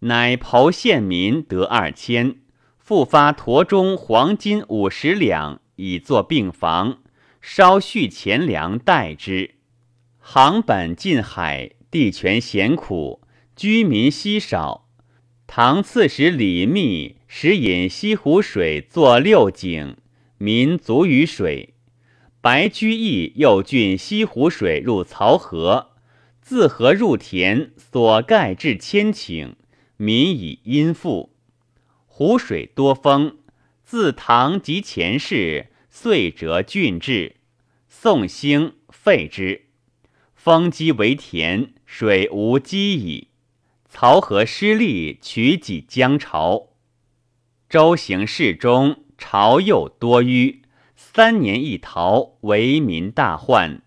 [0.00, 2.36] 乃剖县民得二千，
[2.78, 6.98] 复发驼中黄金五十两，以作病房，
[7.40, 9.56] 稍续钱粮待之。
[10.18, 11.72] 行本近海。
[11.92, 13.20] 地权险苦，
[13.54, 14.88] 居民稀少，
[15.46, 19.98] 唐刺史李密时引西湖水作六井，
[20.38, 21.74] 民足于水。
[22.40, 25.90] 白居易又郡西湖水入漕河，
[26.42, 29.54] 自河入田，所盖至千顷，
[29.96, 31.32] 民以殷富。
[32.06, 33.38] 湖水多风，
[33.84, 37.36] 自唐及前世，遂折郡治。
[37.88, 39.66] 宋兴废之，
[40.34, 43.28] 封积为田，水无积矣。
[43.90, 46.70] 漕河失利，取己江潮。
[47.68, 50.58] 周行事中，朝又多淤。
[50.96, 53.82] 三年一逃，为民大患。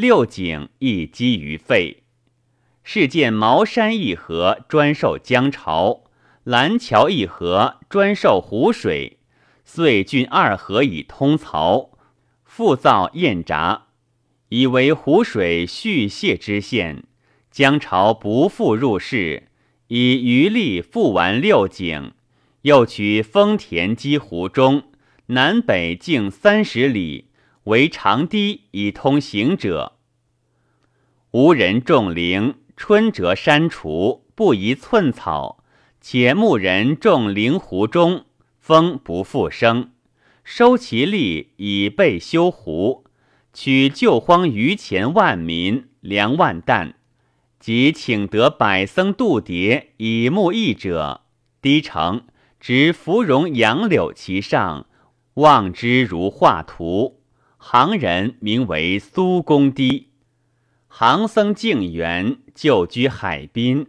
[0.00, 2.04] 六井亦积于废。
[2.82, 6.04] 是见茅山一河专受江潮，
[6.42, 9.18] 蓝桥一河专受湖水。
[9.62, 11.90] 遂郡二河以通漕，
[12.44, 13.88] 复造堰闸，
[14.48, 17.04] 以为湖水蓄泄之县。
[17.50, 19.48] 江潮不复入市。
[19.88, 22.12] 以余力复完六井，
[22.62, 24.84] 又取丰田积湖中，
[25.26, 27.26] 南北径三十里，
[27.70, 29.92] 为长堤以通行者。
[31.30, 35.62] 无人种陵，春折山除，不宜寸草。
[36.00, 38.24] 且牧人种陵湖中，
[38.58, 39.92] 风不复生，
[40.42, 43.04] 收其利以备修湖。
[43.52, 46.94] 取旧荒余钱万民，粮万担。
[47.60, 51.20] 即请得百僧度牒以牧役者，
[51.62, 52.22] 低城
[52.58, 54.86] 执芙蓉杨柳其上，
[55.34, 57.19] 望之如画图。
[57.62, 60.08] 行人名为苏公堤。
[60.88, 63.86] 行僧敬元旧居海滨，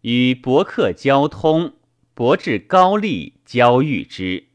[0.00, 1.74] 与伯客交通，
[2.14, 4.48] 伯至高丽交遇之。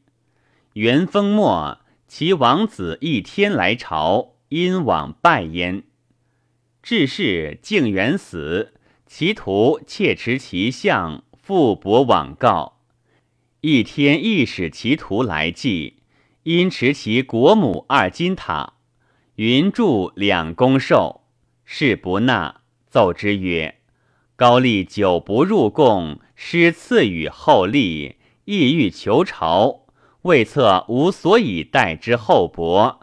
[0.74, 1.80] 元丰末，
[2.10, 5.84] 其王子一天来朝，因往拜焉。
[6.84, 8.74] 至是敬元死，
[9.08, 12.82] 其徒窃持其相，复博往告。
[13.62, 16.01] 一天亦使其徒来祭，
[16.44, 18.74] 因持其国母二金塔，
[19.36, 21.22] 云铸两公寿，
[21.66, 23.76] 事不纳，奏之曰
[24.36, 28.16] ：“高丽久不入贡，失赐予厚利，
[28.46, 29.82] 意欲求朝，
[30.24, 33.02] 未测无所以待之厚薄。”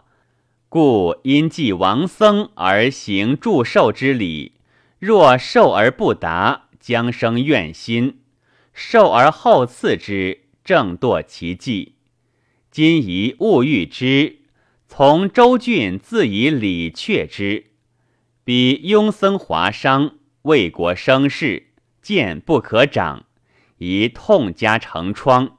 [0.67, 4.55] 故因祭王僧而行祝寿之礼，
[4.99, 8.17] 若寿而不达，将生怨心；
[8.73, 11.95] 寿而后赐之，正堕其计。
[12.81, 14.37] 今宜勿欲之，
[14.87, 17.71] 从周郡自以礼却之。
[18.45, 23.25] 彼庸僧华商，为国生事，见不可长，
[23.79, 25.57] 宜痛加成疮。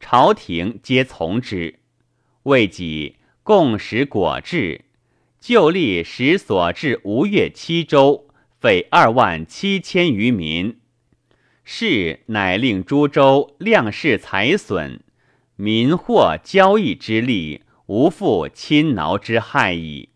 [0.00, 1.78] 朝廷皆从之，
[2.42, 3.14] 未几。
[3.44, 4.86] 共食果治，
[5.38, 8.26] 旧历时所至吴越七州，
[8.60, 10.80] 匪二万七千余民。
[11.62, 15.00] 是乃令诸州量事财损，
[15.56, 20.10] 民获交易之利，无复侵挠之害矣。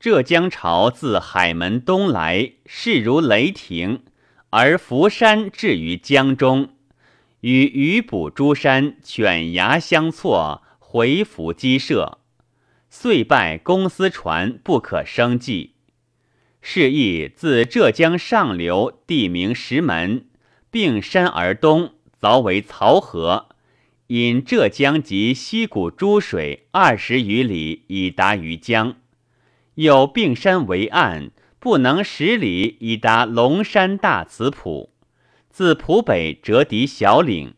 [0.00, 4.02] 浙江潮自海门东来，势如雷霆，
[4.50, 6.70] 而浮山至于江中，
[7.40, 10.62] 与鱼捕诸山犬牙相错。
[10.90, 12.16] 回伏击射，
[12.88, 15.74] 遂败公司船不可生计。
[16.62, 20.30] 是亦自浙江上流，地名石门，
[20.70, 23.50] 并山而东，凿为漕河，
[24.08, 28.96] 引浙江及西谷诸水二十余里，以达于江。
[29.74, 34.94] 有并山为岸，不能十里，以达龙山大慈浦。
[35.50, 37.52] 自浦北折抵小岭，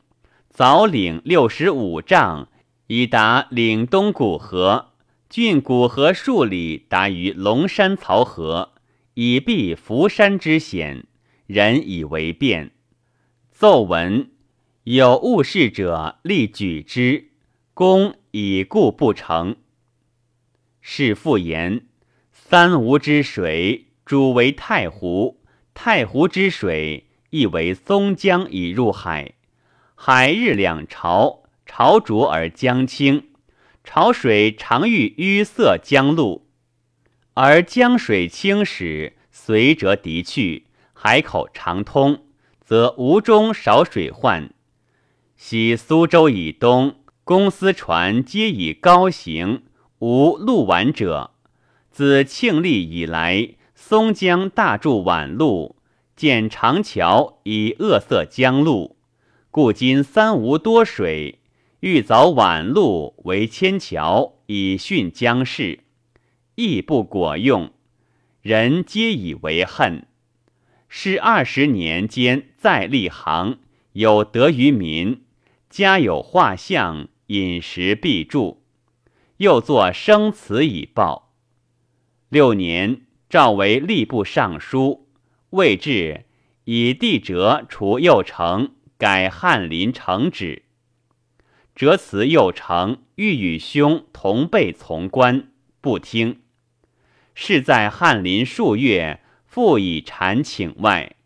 [0.53, 2.49] 凿岭六十五丈。
[2.89, 4.95] 已达岭东古河，
[5.29, 8.73] 郡古河数里，达于龙山漕河，
[9.15, 11.07] 以避浮山之险，
[11.47, 12.73] 人以为便。
[13.53, 14.33] 奏闻
[14.85, 17.29] 有误事者，立举之，
[17.75, 19.57] 公以故不成。
[20.81, 21.87] 是复言：
[22.33, 25.37] 三吴之水，主为太湖；
[25.75, 29.35] 太湖之水，亦为松江以入海。
[29.95, 31.41] 海日两潮。
[31.67, 33.29] 潮浊而江清，
[33.85, 36.49] 潮水常遇淤塞江路，
[37.35, 42.25] 而江水清时，随折涤去，海口常通，
[42.61, 44.53] 则吴中少水患。
[45.43, 49.63] 昔苏州以东，公司船皆以高行，
[49.99, 51.31] 无路晚者。
[51.91, 55.77] 自庆历以来，松江大筑晚路，
[56.15, 58.99] 建长桥以扼塞江路，
[59.51, 61.41] 故今三吴多水。
[61.81, 65.81] 欲凿晚路为千桥，以殉江氏，
[66.55, 67.73] 亦不果用，
[68.43, 70.07] 人皆以为恨。
[70.91, 73.59] 是二十年间再立行，
[73.93, 75.23] 有德于民，
[75.71, 78.63] 家有画像，饮食必助。
[79.39, 81.33] 又作生祠以报。
[82.29, 85.09] 六年，召为吏部尚书，
[85.51, 86.27] 未至，
[86.65, 90.65] 以地折除右丞，改翰林承旨。
[91.75, 95.51] 折辞右丞欲与兄同备从官，
[95.81, 96.43] 不听。
[97.35, 99.21] 是在翰林数月。
[99.47, 101.17] 复以禅请外，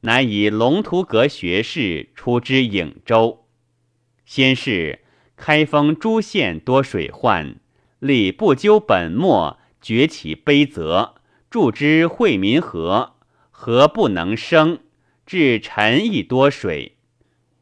[0.00, 3.39] 乃以龙图阁学士出之颍州。
[4.30, 5.00] 先是
[5.34, 7.56] 开封诸县多水患，
[7.98, 11.16] 立不究本末，崛起悲泽，
[11.50, 13.16] 助之惠民河，
[13.50, 14.78] 河不能生，
[15.26, 16.92] 至陈亦多水。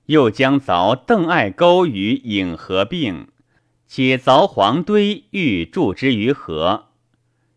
[0.08, 3.28] 又将凿邓艾沟于颍河并，
[3.86, 6.88] 且凿黄堆欲注之于河，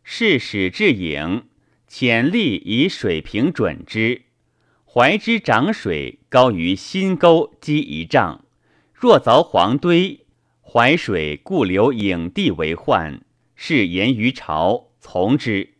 [0.03, 1.41] 是使至颍。
[1.85, 4.21] 潜力以水平准之，
[4.85, 8.40] 怀之涨水高于新沟积一丈。
[9.01, 10.27] 若凿黄堆，
[10.61, 13.25] 淮水故流影地为患，
[13.55, 15.73] 是言于朝从之。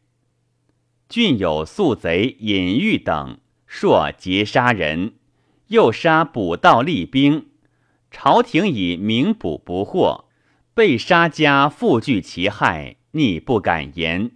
[1.08, 5.14] 郡有宿贼尹玉等，朔劫杀人，
[5.68, 7.46] 又杀捕盗立兵，
[8.10, 10.26] 朝廷以明捕不获，
[10.74, 14.32] 被杀家复惧其害，逆不敢言。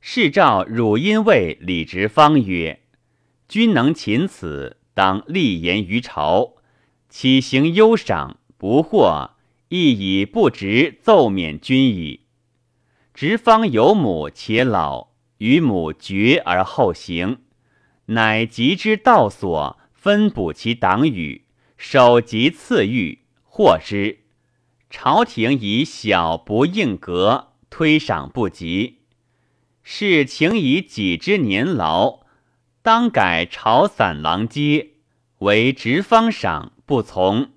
[0.00, 2.80] 是召汝阴尉李直方曰
[3.46, 6.54] ：“君能擒此，当立言于朝，
[7.10, 9.32] 岂行忧赏不获，
[9.68, 12.20] 亦以不直奏免君矣。”
[13.12, 15.08] 直方有母且老，
[15.38, 17.40] 与母绝而后行，
[18.06, 21.44] 乃及之道所，分补其党羽，
[21.76, 24.20] 首级赐御，获之。
[24.88, 29.00] 朝廷以小不应格，推赏不及。
[29.82, 32.20] 是请以己之年劳，
[32.82, 34.92] 当改朝散郎阶，
[35.38, 37.50] 为直方赏，不从。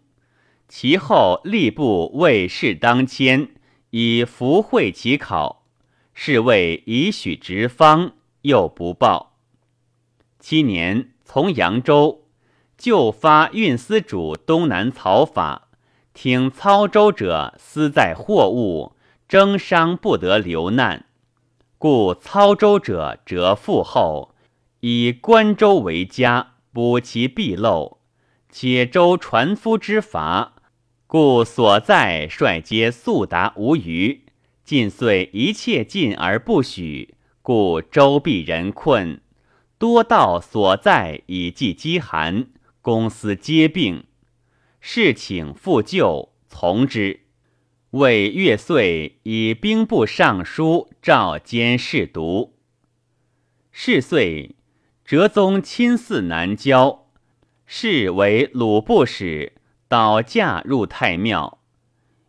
[0.68, 3.50] 其后吏部为事当迁，
[3.90, 5.66] 以福会其考，
[6.14, 8.12] 是谓以许直方，
[8.44, 9.40] 又不报。
[10.38, 12.28] 七年，从扬州，
[12.78, 15.70] 就发运司主东南曹法，
[16.14, 18.96] 听操舟者私在货物，
[19.28, 21.08] 征商不得流难。
[21.80, 24.36] 故操舟者折腹后，
[24.82, 27.98] 以关州为家，补其弊漏。
[28.56, 30.54] 且周船夫之乏，
[31.08, 34.28] 故所在率皆速达无虞。
[34.64, 39.20] 尽遂一切尽而不许，故周必人困。
[39.80, 42.46] 多道所在以济饥寒，
[42.80, 44.04] 公私皆病。
[44.80, 47.22] 事请复救，从之。
[47.90, 52.54] 为月岁以兵部尚书召监侍读。
[53.72, 54.56] 是岁，
[55.04, 57.03] 哲宗亲祀南郊，
[57.66, 59.54] 是为鲁部使，
[59.88, 61.60] 导驾入太庙。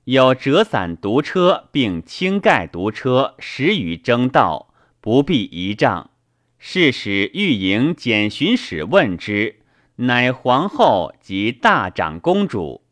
[0.05, 6.11] 有折伞独车，并轻盖独车十余征道，不必仪仗。
[6.59, 9.57] 是使御营检巡使问之，
[9.97, 12.83] 乃皇后及大长公主。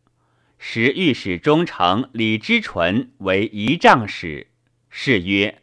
[0.58, 4.48] 时御史中丞李之纯为仪仗使，
[4.90, 5.62] 是曰：“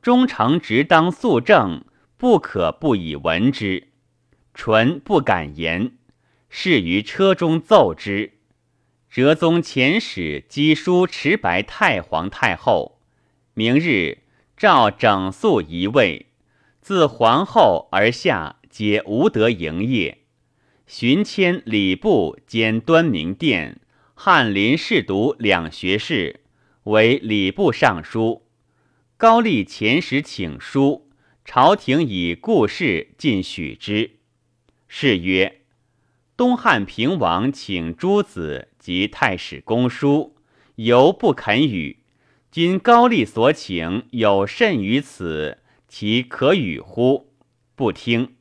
[0.00, 1.84] 中丞直当肃正，
[2.16, 3.88] 不可不以闻之。”
[4.54, 5.92] 纯不敢言，
[6.60, 8.32] 是于车中奏之。
[9.08, 12.98] 哲宗遣使赍书持白太皇太后，
[13.54, 14.24] 明日
[14.56, 16.26] 诏整肃仪位，
[16.80, 20.22] 自皇后而下皆无得营业。
[20.88, 23.80] 寻迁礼部兼端明殿。
[24.14, 26.40] 翰林侍读两学士，
[26.82, 28.48] 为礼部尚书。
[29.16, 31.08] 高丽遣使请书，
[31.44, 34.16] 朝廷以故事尽许之。
[34.88, 35.57] 是曰：
[36.38, 40.36] 东汉平王请诸子及太史公书，
[40.76, 41.98] 犹不肯与。
[42.48, 45.58] 今高丽所请有甚于此，
[45.88, 47.32] 其可与乎？
[47.74, 48.36] 不听。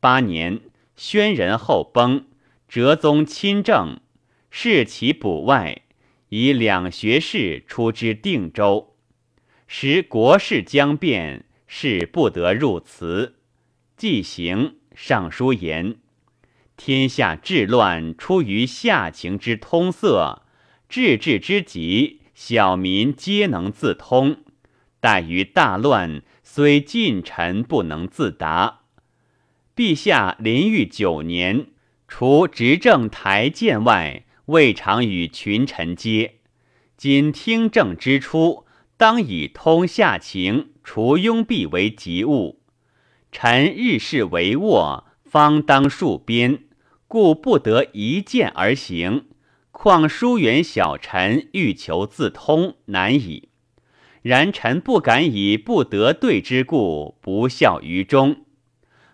[0.00, 0.62] 八年，
[0.96, 2.24] 宣仁后崩，
[2.66, 4.00] 哲宗亲政。
[4.48, 5.82] 视其补外，
[6.30, 8.96] 以两学士出之定州。
[9.66, 13.34] 时国事将变，是不得入祠。
[13.94, 15.96] 既行，尚书言：
[16.76, 20.42] 天下治乱，出于下情之通塞；
[20.88, 24.38] 治治之急，小民皆能自通。
[25.00, 28.80] 待于大乱，虽近臣不能自达。
[29.76, 31.66] 陛下临御九年，
[32.08, 34.24] 除执政台谏外。
[34.46, 36.34] 未尝与群臣接，
[36.98, 38.66] 今听政之初，
[38.98, 42.60] 当以通下情，除庸蔽为急务。
[43.32, 45.03] 臣日事帷幄，
[45.34, 46.60] 方当戍边，
[47.08, 49.24] 故不得一剑而行。
[49.72, 53.48] 况疏远小臣欲求自通，难矣。
[54.22, 58.44] 然臣不敢以不得对之故，不效于衷。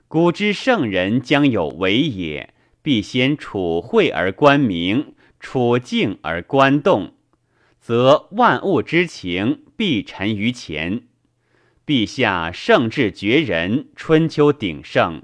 [0.09, 2.53] 古之圣人将有为也，
[2.83, 7.15] 必先处会而观明，处静而观动，
[7.81, 11.05] 则万物之情必陈于前。
[11.87, 15.23] 陛下圣智绝人，春秋鼎盛，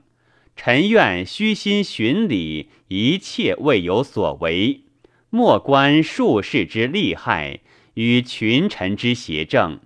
[0.57, 4.81] 臣愿虚心循礼，一切未有所为。
[5.29, 7.61] 莫观术士之利害，
[7.95, 9.81] 与群臣之邪政，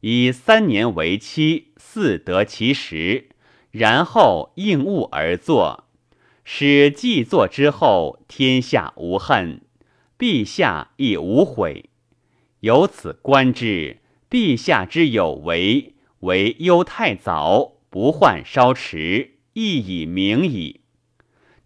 [0.00, 3.30] 以三年为期，似得其时。
[3.70, 5.84] 然后应物而作，
[6.44, 9.62] 使既作之后，天下无恨，
[10.18, 11.88] 陛下亦无悔。
[12.60, 20.80] 由此观之，陛下之有为，为忧太早，不患稍迟，亦已明矣。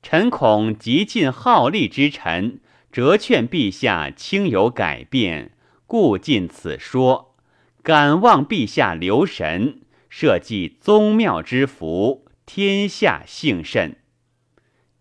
[0.03, 5.53] 臣恐极尽好利之臣，折劝陛下轻有改变，
[5.87, 7.37] 故尽此说，
[7.83, 9.81] 敢望陛下留神。
[10.11, 13.97] 社稷宗庙之福，天下幸甚。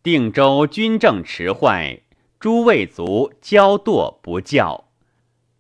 [0.02, 2.02] 定州军政迟坏，
[2.40, 4.90] 诸魏族骄惰不教，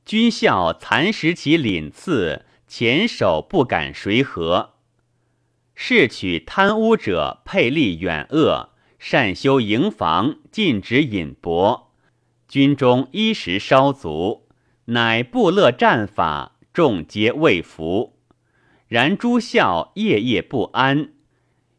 [0.05, 4.72] 军校蚕食其领次，前手不敢随和。
[5.75, 8.69] 是取贪污者，配立远恶，
[8.99, 11.85] 善修营房，禁止饮帛。
[12.47, 14.47] 军中衣食稍足，
[14.85, 18.19] 乃布乐战法，众皆畏服。
[18.87, 21.13] 然诸校夜夜不安，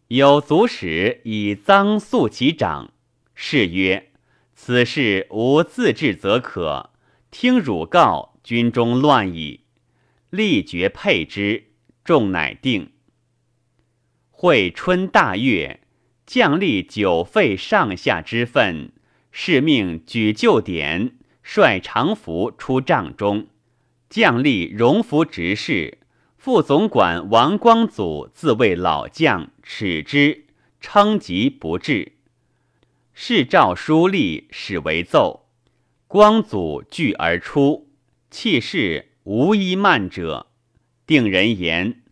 [0.09, 2.92] 有足使以赃诉其长。
[3.36, 4.11] 是曰
[4.55, 6.90] ：“此事无自治则可，
[7.30, 9.61] 听汝告，军中乱矣。”
[10.30, 11.68] 力决配之，
[12.05, 12.93] 众乃定。
[14.45, 15.80] 会春大月，
[16.26, 18.92] 将立九废上下之分，
[19.32, 23.47] 是命举旧典，率常服出帐中，
[24.11, 25.97] 将立荣服执事。
[26.36, 30.45] 副总管王光祖自谓老将，耻之，
[30.78, 32.12] 称疾不至。
[33.14, 35.49] 是诏书吏始为奏。
[36.07, 37.88] 光祖拒而出，
[38.30, 40.49] 气势无一慢者。
[41.07, 42.03] 定人言：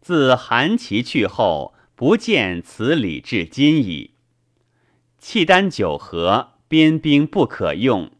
[0.00, 4.10] 自韩琦去后，不见此礼至今矣。
[5.18, 8.10] 契丹九合，边兵不可用，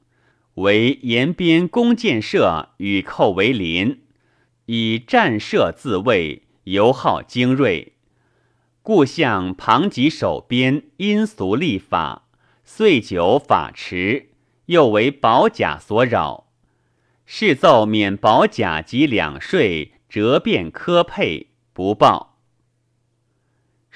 [0.55, 4.01] 唯沿边弓箭射与寇为邻。
[4.65, 7.93] 以战射自卫，尤好精锐，
[8.81, 12.27] 故向庞吉守边，因俗立法，
[12.65, 14.31] 岁久法迟，
[14.65, 16.47] 又为保甲所扰。
[17.27, 22.36] 是奏免保甲及两税，折变科配，不报。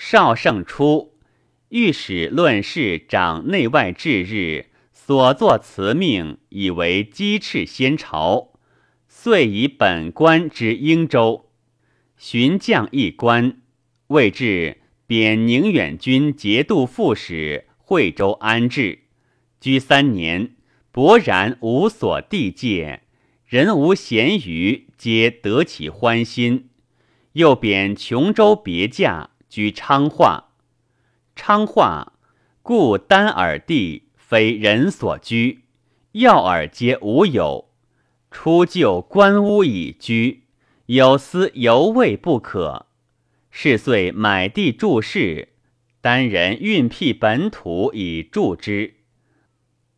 [0.02, 1.12] 少胜初，
[1.68, 8.54] 御史论事长内外治日，所作辞命，以为鸡翅先朝。
[9.06, 11.50] 遂以本官之英州，
[12.16, 13.60] 巡将一官，
[14.06, 19.00] 谓至贬宁远军节度副使，惠州安置。
[19.60, 20.56] 居三年，
[20.90, 23.02] 勃然无所地界，
[23.44, 26.70] 人无闲余，皆得其欢心。
[27.34, 30.52] 又贬琼州别驾，居昌化。
[31.34, 32.14] 昌化，
[32.62, 35.64] 故丹耳地，非人所居，
[36.12, 37.68] 要耳皆无有。
[38.30, 40.44] 初就官屋以居，
[40.86, 42.86] 有司犹未不可。
[43.50, 45.48] 是遂买地筑室，
[46.00, 48.94] 单人运辟本土以助之。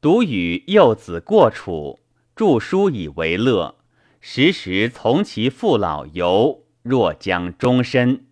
[0.01, 2.01] 独与幼子过处，
[2.35, 3.77] 著书以为乐，
[4.21, 8.27] 时时从其父老游，若将终身。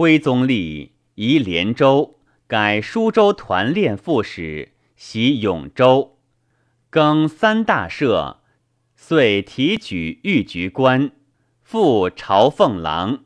[0.00, 6.16] 徽宗立移连州，改舒州团练副使，袭永州，
[6.88, 8.38] 更三大赦。
[8.96, 11.12] 遂提举御局官，
[11.60, 13.24] 复朝奉郎。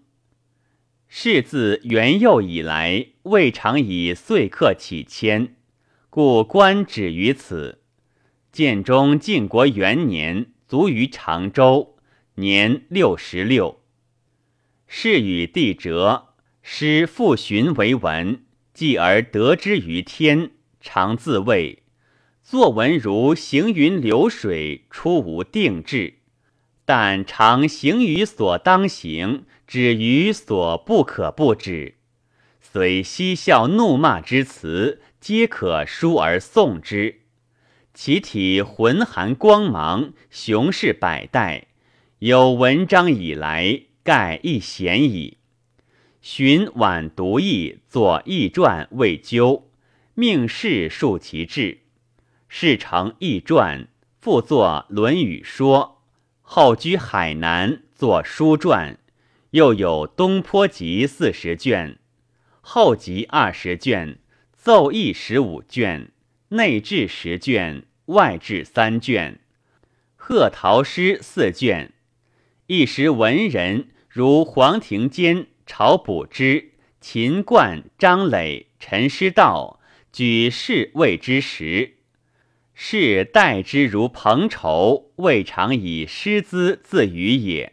[1.07, 5.55] 是自元佑以来，未尝以岁刻起迁，
[6.11, 7.83] 故官止于此。
[8.51, 11.95] 建中晋国元年，卒于常州，
[12.35, 13.81] 年六十六。
[14.89, 16.34] 是与帝折，
[16.67, 18.43] 师复寻为文，
[18.73, 21.83] 继而得之于天，常自谓。
[22.43, 26.15] 作文如行云流水，出无定志，
[26.87, 31.97] 但常行于所当行，止于所不可不止。
[32.63, 37.21] 虽嬉笑怒骂之词，皆可书而诵之。
[37.93, 41.67] 其体浑含光芒，雄视百代，
[42.21, 45.37] 有文章以来，盖亦鲜矣。
[46.27, 49.69] 寻晚读易作易传未究，
[50.15, 51.81] 命士述其志。
[52.49, 53.89] 事成易传，
[54.23, 56.01] 复作《论语说》，
[56.41, 58.99] 后居海南作书传，
[59.51, 61.99] 又有《东坡集》四十卷，
[62.63, 64.17] 后集二十卷，
[64.55, 66.11] 奏议十五卷，
[66.49, 69.41] 内志十卷，外志三卷，
[70.17, 71.93] 贺陶诗四卷。
[72.69, 75.49] 一时文人如黄庭坚。
[75.67, 79.81] 朝补之、秦观、张磊、陈师道
[80.13, 81.97] 举士谓之时，
[82.75, 87.73] 是待之如蓬绸，未尝以师资自娱也。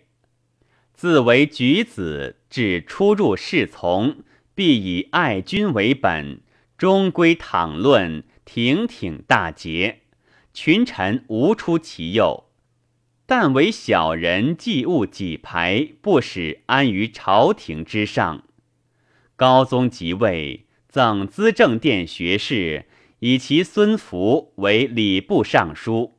[0.93, 4.23] 自为举子，至出入侍从，
[4.53, 6.41] 必以爱君为本，
[6.77, 10.01] 终归讨论，挺挺大节，
[10.53, 12.50] 群臣无出其右。
[13.33, 18.43] 但为小人忌恶己排，不使安于朝廷之上。
[19.37, 22.87] 高宗即位，赠资政殿学士，
[23.19, 26.17] 以其孙福为礼部尚书，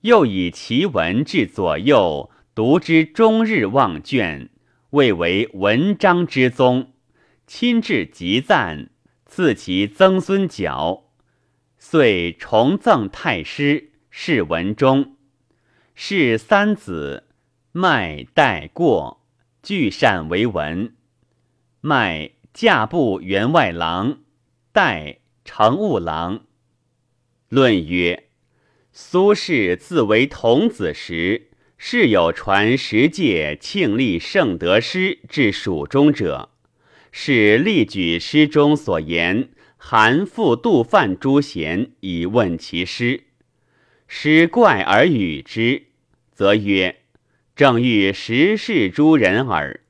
[0.00, 4.48] 又以其文至左右，读之终日忘卷，
[4.92, 6.94] 谓为文章之宗。
[7.46, 8.88] 亲至极赞，
[9.26, 11.04] 赐其曾孙角，
[11.76, 15.15] 遂重赠太师，谥文忠。
[15.98, 17.24] 是三子，
[17.72, 19.24] 迈代过，
[19.62, 20.94] 俱善为文。
[21.80, 24.18] 迈驾部员外郎，
[24.72, 26.42] 代乘务郎。
[27.48, 28.28] 论曰：
[28.92, 36.50] 苏轼自为童子时，是有传十诫庆历圣德诗至蜀中者，
[37.10, 43.22] 是例举诗中所言韩复杜范诸贤以问其诗。
[44.08, 45.85] 诗怪而与之，
[46.36, 46.96] 则曰
[47.56, 49.80] ：“正欲时事诸人耳。”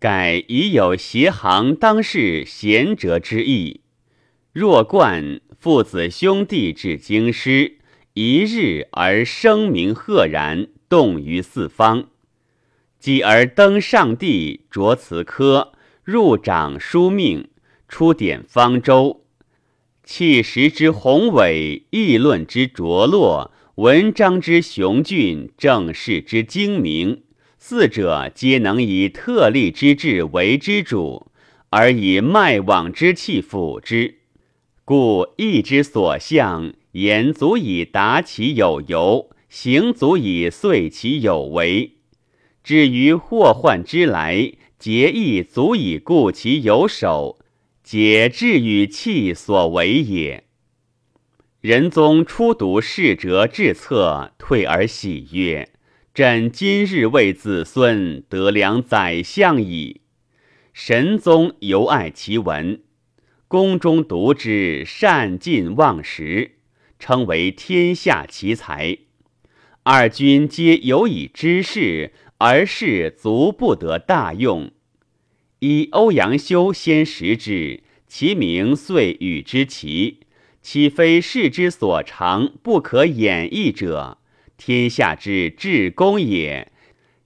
[0.00, 3.82] 盖已有邪行当世贤哲之意。
[4.54, 7.76] 若冠父子兄弟至京师，
[8.14, 12.08] 一日而声名赫然，动于四方。
[12.98, 17.50] 继而登上帝，着辞科，入掌书命，
[17.88, 19.26] 出典方舟。
[20.02, 27.22] 气时之宏伟，议论之着落，文章之雄峻，政事之精明，
[27.58, 31.30] 四者皆能以特立之志为之主，
[31.70, 34.16] 而以脉往之气辅之，
[34.84, 41.92] 故意之所向，言足以达其有由，行足以遂其有为。
[42.64, 47.38] 至于祸患之来，节义足以固其有守。
[47.84, 50.47] 皆志与气所为也。
[51.68, 55.68] 仁宗初读世哲志策，退而喜曰
[56.14, 60.00] ：“朕今日为子孙得良宰相矣。”
[60.72, 62.80] 神宗尤爱其文，
[63.48, 66.52] 宫中读之，善尽忘食，
[66.98, 68.96] 称为天下奇才。
[69.82, 74.70] 二君皆有以知事，而事足不得大用。
[75.58, 80.20] 以欧阳修先识之，其名遂与之齐。
[80.60, 84.18] 岂非世之所长，不可演绎者？
[84.56, 86.72] 天下之至公也，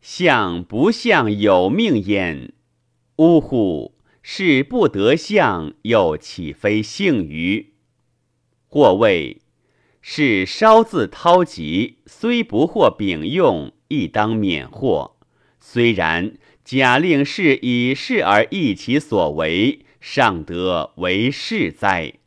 [0.00, 2.52] 相不相有命焉。
[3.16, 3.94] 呜呼！
[4.22, 7.74] 是不得相，又岂非幸于？
[8.68, 9.42] 或谓
[10.00, 15.16] 是稍自韬疾，虽不获秉用，亦当免祸。
[15.58, 16.34] 虽然。
[16.64, 22.20] 假令是以事而异其所为，尚得为是哉？